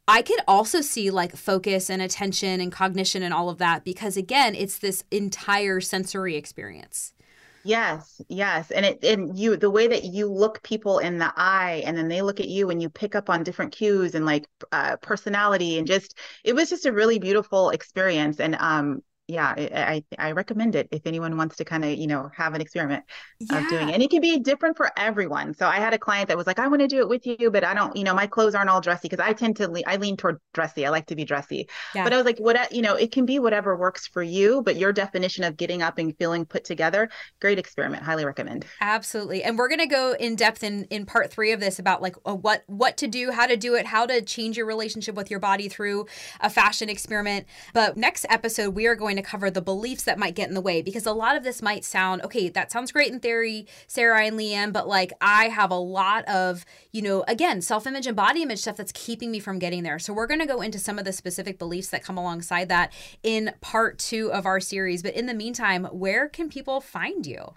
I 0.08 0.22
could 0.22 0.42
also 0.48 0.82
see 0.82 1.12
like 1.12 1.36
focus 1.36 1.90
and 1.90 2.02
attention 2.02 2.60
and 2.60 2.72
cognition 2.72 3.24
and 3.24 3.34
all 3.34 3.50
of 3.50 3.58
that 3.60 3.86
because, 3.86 4.18
again, 4.18 4.54
it's 4.56 4.80
this 4.80 5.04
entire 5.12 5.80
sensory 5.80 6.36
experience. 6.36 7.14
Yes, 7.66 8.20
yes. 8.28 8.72
And 8.72 8.86
it 8.86 9.04
and 9.06 9.38
you 9.40 9.56
the 9.56 9.70
way 9.70 9.88
that 9.88 10.04
you 10.04 10.30
look 10.30 10.62
people 10.64 11.00
in 11.00 11.18
the 11.18 11.32
eye 11.38 11.82
and 11.86 11.98
then 11.98 12.10
they 12.10 12.22
look 12.22 12.42
at 12.42 12.50
you 12.50 12.70
and 12.70 12.82
you 12.82 12.90
pick 12.90 13.16
up 13.16 13.30
on 13.30 13.44
different 13.44 13.72
cues 13.72 14.16
and 14.16 14.26
like 14.26 14.46
uh, 14.74 14.98
personality 14.98 15.78
and 15.78 15.88
just 15.88 16.18
it 16.44 16.54
was 16.54 16.70
just 16.70 16.86
a 16.86 16.92
really 16.92 17.20
beautiful 17.20 17.70
experience 17.70 18.42
and 18.42 18.56
um 18.60 19.02
yeah 19.28 19.54
i 19.58 20.04
i 20.20 20.32
recommend 20.32 20.76
it 20.76 20.88
if 20.92 21.06
anyone 21.06 21.38
wants 21.38 21.56
to 21.56 21.66
kind 21.66 21.86
of 21.86 21.92
you 21.92 22.08
know 22.08 22.30
have 22.36 22.54
an 22.54 22.62
experiment 22.62 23.04
yeah. 23.40 23.60
of 23.60 23.70
doing 23.70 23.90
it. 23.90 23.94
And 23.94 24.04
it 24.04 24.10
can 24.10 24.22
be 24.22 24.40
different 24.40 24.78
for 24.78 24.92
everyone. 24.98 25.54
So 25.54 25.68
i 25.68 25.78
had 25.78 25.94
a 25.94 25.98
client 25.98 26.28
that 26.28 26.38
was 26.38 26.48
like 26.48 26.60
i 26.60 26.68
want 26.68 26.82
to 26.82 26.88
do 26.88 27.00
it 27.00 27.10
with 27.10 27.26
you 27.26 27.50
but 27.50 27.64
i 27.64 27.74
don't 27.74 27.96
you 27.96 28.04
know 28.04 28.14
my 28.14 28.28
clothes 28.28 28.56
aren't 28.56 28.70
all 28.70 28.82
dressy 28.82 29.08
because 29.10 29.24
i 29.24 29.34
tend 29.34 29.56
to 29.58 29.68
le- 29.70 29.84
i 29.88 29.96
lean 29.96 30.18
toward 30.18 30.40
dressy 30.54 30.86
i 30.86 30.90
like 30.90 31.06
to 31.08 31.16
be 31.16 31.26
dressy. 31.26 31.68
Yeah. 31.96 32.04
but 32.04 32.14
i 32.14 32.18
was 32.18 32.26
like 32.26 32.38
what 32.40 32.72
you 32.72 32.82
know 32.82 32.96
it 32.96 33.12
can 33.12 33.26
be 33.26 33.40
whatever 33.40 33.76
works 33.78 34.08
for 34.08 34.24
you 34.24 34.62
but 34.62 34.76
your 34.76 34.94
definition 34.94 35.44
of 35.44 35.58
getting 35.58 35.82
up 35.82 35.98
and 35.98 36.16
feeling 36.18 36.46
put 36.46 36.64
together 36.64 37.10
great 37.40 37.60
experiment 37.60 38.04
highly 38.04 38.26
recommend. 38.26 38.66
Absolutely. 38.82 39.44
And 39.44 39.58
we're 39.58 39.70
going 39.70 39.80
to 39.80 39.88
go 39.88 40.16
in 40.20 40.36
depth 40.36 40.64
in 40.64 40.86
in 40.86 41.06
part 41.06 41.32
three 41.32 41.52
of 41.52 41.60
this 41.60 41.80
about 41.80 42.02
like 42.02 42.16
uh, 42.26 42.36
what 42.36 42.64
what 42.68 42.98
to 42.98 43.08
do 43.08 43.32
how 43.32 43.46
to 43.48 43.58
do 43.58 43.76
it 43.76 43.86
how 43.86 44.06
to 44.06 44.22
change 44.22 44.58
your 44.58 44.66
relationship 44.66 45.16
with 45.16 45.32
your 45.32 45.40
body 45.40 45.68
through 45.68 46.06
a 46.42 46.50
fashion 46.50 46.90
experiment. 46.90 47.48
But 47.74 47.98
next 47.98 48.26
episode 48.30 48.76
we 48.76 48.86
are 48.86 48.96
going 48.96 49.13
to 49.18 49.24
cover 49.24 49.50
the 49.50 49.62
beliefs 49.62 50.04
that 50.04 50.20
might 50.20 50.36
get 50.36 50.48
in 50.48 50.54
the 50.54 50.62
way 50.62 50.82
because 50.82 51.06
a 51.06 51.12
lot 51.12 51.36
of 51.36 51.44
this 51.44 51.62
might 51.62 51.84
sound 51.84 52.22
okay, 52.24 52.50
that 52.50 52.72
sounds 52.72 52.92
great 52.92 53.12
in 53.12 53.20
theory, 53.20 53.68
Sarai 53.88 54.28
and 54.28 54.38
Leanne, 54.38 54.74
but 54.74 54.88
like 54.88 55.14
I 55.22 55.50
have 55.50 55.72
a 55.72 55.78
lot 55.78 56.26
of, 56.26 56.66
you 56.92 57.02
know, 57.02 57.24
again, 57.28 57.62
self 57.62 57.88
image 57.88 58.08
and 58.08 58.16
body 58.16 58.44
image 58.44 58.60
stuff 58.60 58.78
that's 58.78 58.92
keeping 58.94 59.32
me 59.32 59.40
from 59.40 59.60
getting 59.60 59.84
there. 59.84 60.00
So 60.00 60.14
we're 60.14 60.28
going 60.28 60.40
to 60.40 60.46
go 60.46 60.62
into 60.62 60.80
some 60.80 61.00
of 61.00 61.06
the 61.06 61.14
specific 61.14 61.58
beliefs 61.60 61.90
that 61.90 62.04
come 62.04 62.18
alongside 62.18 62.70
that 62.70 62.92
in 63.24 63.52
part 63.62 64.00
two 64.00 64.32
of 64.32 64.46
our 64.46 64.60
series. 64.60 65.04
But 65.04 65.16
in 65.16 65.26
the 65.26 65.34
meantime, 65.34 65.86
where 65.86 66.28
can 66.28 66.50
people 66.50 66.82
find 66.82 67.26
you? 67.26 67.54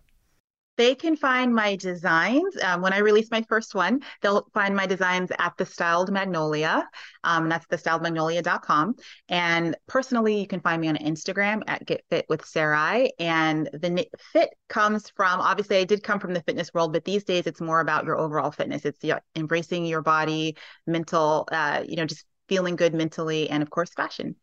They 0.77 0.95
can 0.95 1.17
find 1.17 1.55
my 1.55 1.77
designs. 1.77 2.57
Um, 2.63 2.83
when 2.83 2.93
I 2.93 2.99
release 2.99 3.31
my 3.31 3.43
first 3.49 3.75
one, 3.75 4.03
they'll 4.21 4.47
find 4.53 4.77
my 4.77 4.87
designs 4.87 5.31
at 5.39 5.55
the 5.57 5.65
Styled 5.65 6.13
Magnolia. 6.13 6.89
Um, 7.25 7.49
that's 7.49 7.67
thestyledmagnolia.com. 7.67 8.95
And 9.29 9.77
personally, 9.87 10.41
you 10.41 10.47
can 10.47 10.61
find 10.61 10.81
me 10.81 10.89
on 10.89 10.97
Instagram 10.97 11.63
at 11.67 11.87
Get 11.87 12.05
Fit 12.11 12.27
with 12.29 12.45
Sarai. 12.45 13.13
And 13.19 13.69
the 13.73 14.07
fit 14.33 14.51
comes 14.69 15.11
from 15.17 15.41
obviously 15.41 15.79
I 15.79 15.85
did 15.85 16.03
come 16.03 16.21
from 16.21 16.35
the 16.35 16.43
fitness 16.43 16.73
world, 16.75 16.93
but 16.93 17.05
these 17.05 17.25
days 17.25 17.47
it's 17.47 17.61
more 17.61 17.81
about 17.81 18.05
your 18.05 18.19
overall 18.19 18.51
fitness. 18.51 18.85
It's 18.85 19.05
embracing 19.35 19.87
your 19.87 20.03
body, 20.03 20.57
mental, 20.87 21.49
uh, 21.51 21.85
you 21.87 21.97
know, 21.97 22.05
just 22.05 22.25
feeling 22.49 22.77
good 22.77 22.95
mentally, 22.95 23.51
and 23.51 23.63
of 23.63 23.71
course, 23.71 23.91
fashion. 23.95 24.37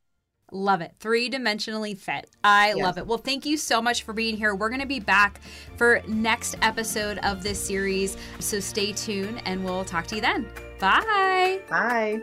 Love 0.52 0.82
it. 0.82 0.94
Three 1.00 1.30
dimensionally 1.30 1.98
fit. 1.98 2.30
I 2.44 2.70
yes. 2.70 2.78
love 2.78 2.98
it. 2.98 3.08
Well, 3.08 3.18
thank 3.18 3.46
you 3.46 3.58
so 3.58 3.82
much 3.82 4.04
for 4.04 4.14
being 4.14 4.38
here. 4.38 4.54
We're 4.54 4.70
going 4.70 4.82
to 4.82 4.88
be 4.88 5.00
back 5.00 5.42
for 5.78 6.02
next 6.08 6.56
episode 6.62 7.18
of 7.20 7.42
this 7.42 7.64
series. 7.64 8.18
So 8.40 8.60
stay 8.60 8.94
tuned 8.94 9.42
and 9.46 9.66
we'll 9.66 9.86
talk 9.86 10.06
to 10.08 10.16
you 10.16 10.22
then. 10.22 10.48
Bye. 10.80 11.62
Bye. 11.70 12.22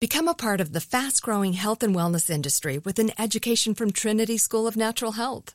Become 0.00 0.28
a 0.28 0.34
part 0.34 0.60
of 0.60 0.72
the 0.74 0.82
fast 0.82 1.22
growing 1.22 1.54
health 1.54 1.82
and 1.82 1.96
wellness 1.96 2.28
industry 2.28 2.76
with 2.76 2.98
an 2.98 3.10
education 3.18 3.74
from 3.74 3.90
Trinity 3.90 4.36
School 4.36 4.66
of 4.66 4.76
Natural 4.76 5.12
Health. 5.12 5.54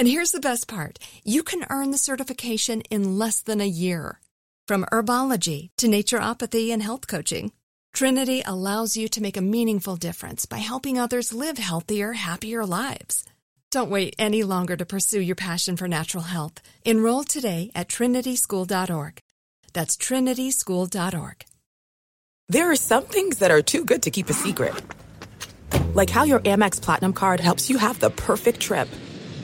and 0.00 0.08
here's 0.08 0.32
the 0.32 0.40
best 0.40 0.66
part 0.66 0.98
you 1.24 1.42
can 1.42 1.66
earn 1.68 1.90
the 1.90 1.98
certification 1.98 2.80
in 2.90 3.18
less 3.18 3.42
than 3.42 3.60
a 3.60 3.74
year. 3.84 4.18
From 4.66 4.86
herbology 4.90 5.68
to 5.76 5.88
naturopathy 5.88 6.70
and 6.70 6.82
health 6.82 7.06
coaching, 7.06 7.52
Trinity 7.92 8.42
allows 8.46 8.96
you 8.96 9.08
to 9.08 9.20
make 9.20 9.36
a 9.36 9.42
meaningful 9.42 9.96
difference 9.96 10.46
by 10.46 10.56
helping 10.56 10.98
others 10.98 11.34
live 11.34 11.58
healthier, 11.58 12.14
happier 12.14 12.64
lives. 12.64 13.26
Don't 13.70 13.90
wait 13.90 14.14
any 14.18 14.42
longer 14.42 14.74
to 14.74 14.86
pursue 14.86 15.20
your 15.20 15.36
passion 15.36 15.76
for 15.76 15.86
natural 15.86 16.24
health. 16.24 16.62
Enroll 16.86 17.24
today 17.24 17.70
at 17.74 17.88
trinityschool.org. 17.88 19.20
That's 19.74 19.98
trinityschool.org. 19.98 21.44
There 22.48 22.70
are 22.70 22.76
some 22.76 23.04
things 23.04 23.38
that 23.40 23.50
are 23.50 23.60
too 23.60 23.84
good 23.84 24.04
to 24.04 24.10
keep 24.10 24.30
a 24.30 24.32
secret, 24.32 24.82
like 25.92 26.08
how 26.08 26.24
your 26.24 26.40
Amex 26.40 26.80
Platinum 26.80 27.12
card 27.12 27.38
helps 27.38 27.68
you 27.68 27.76
have 27.76 28.00
the 28.00 28.08
perfect 28.08 28.60
trip. 28.60 28.88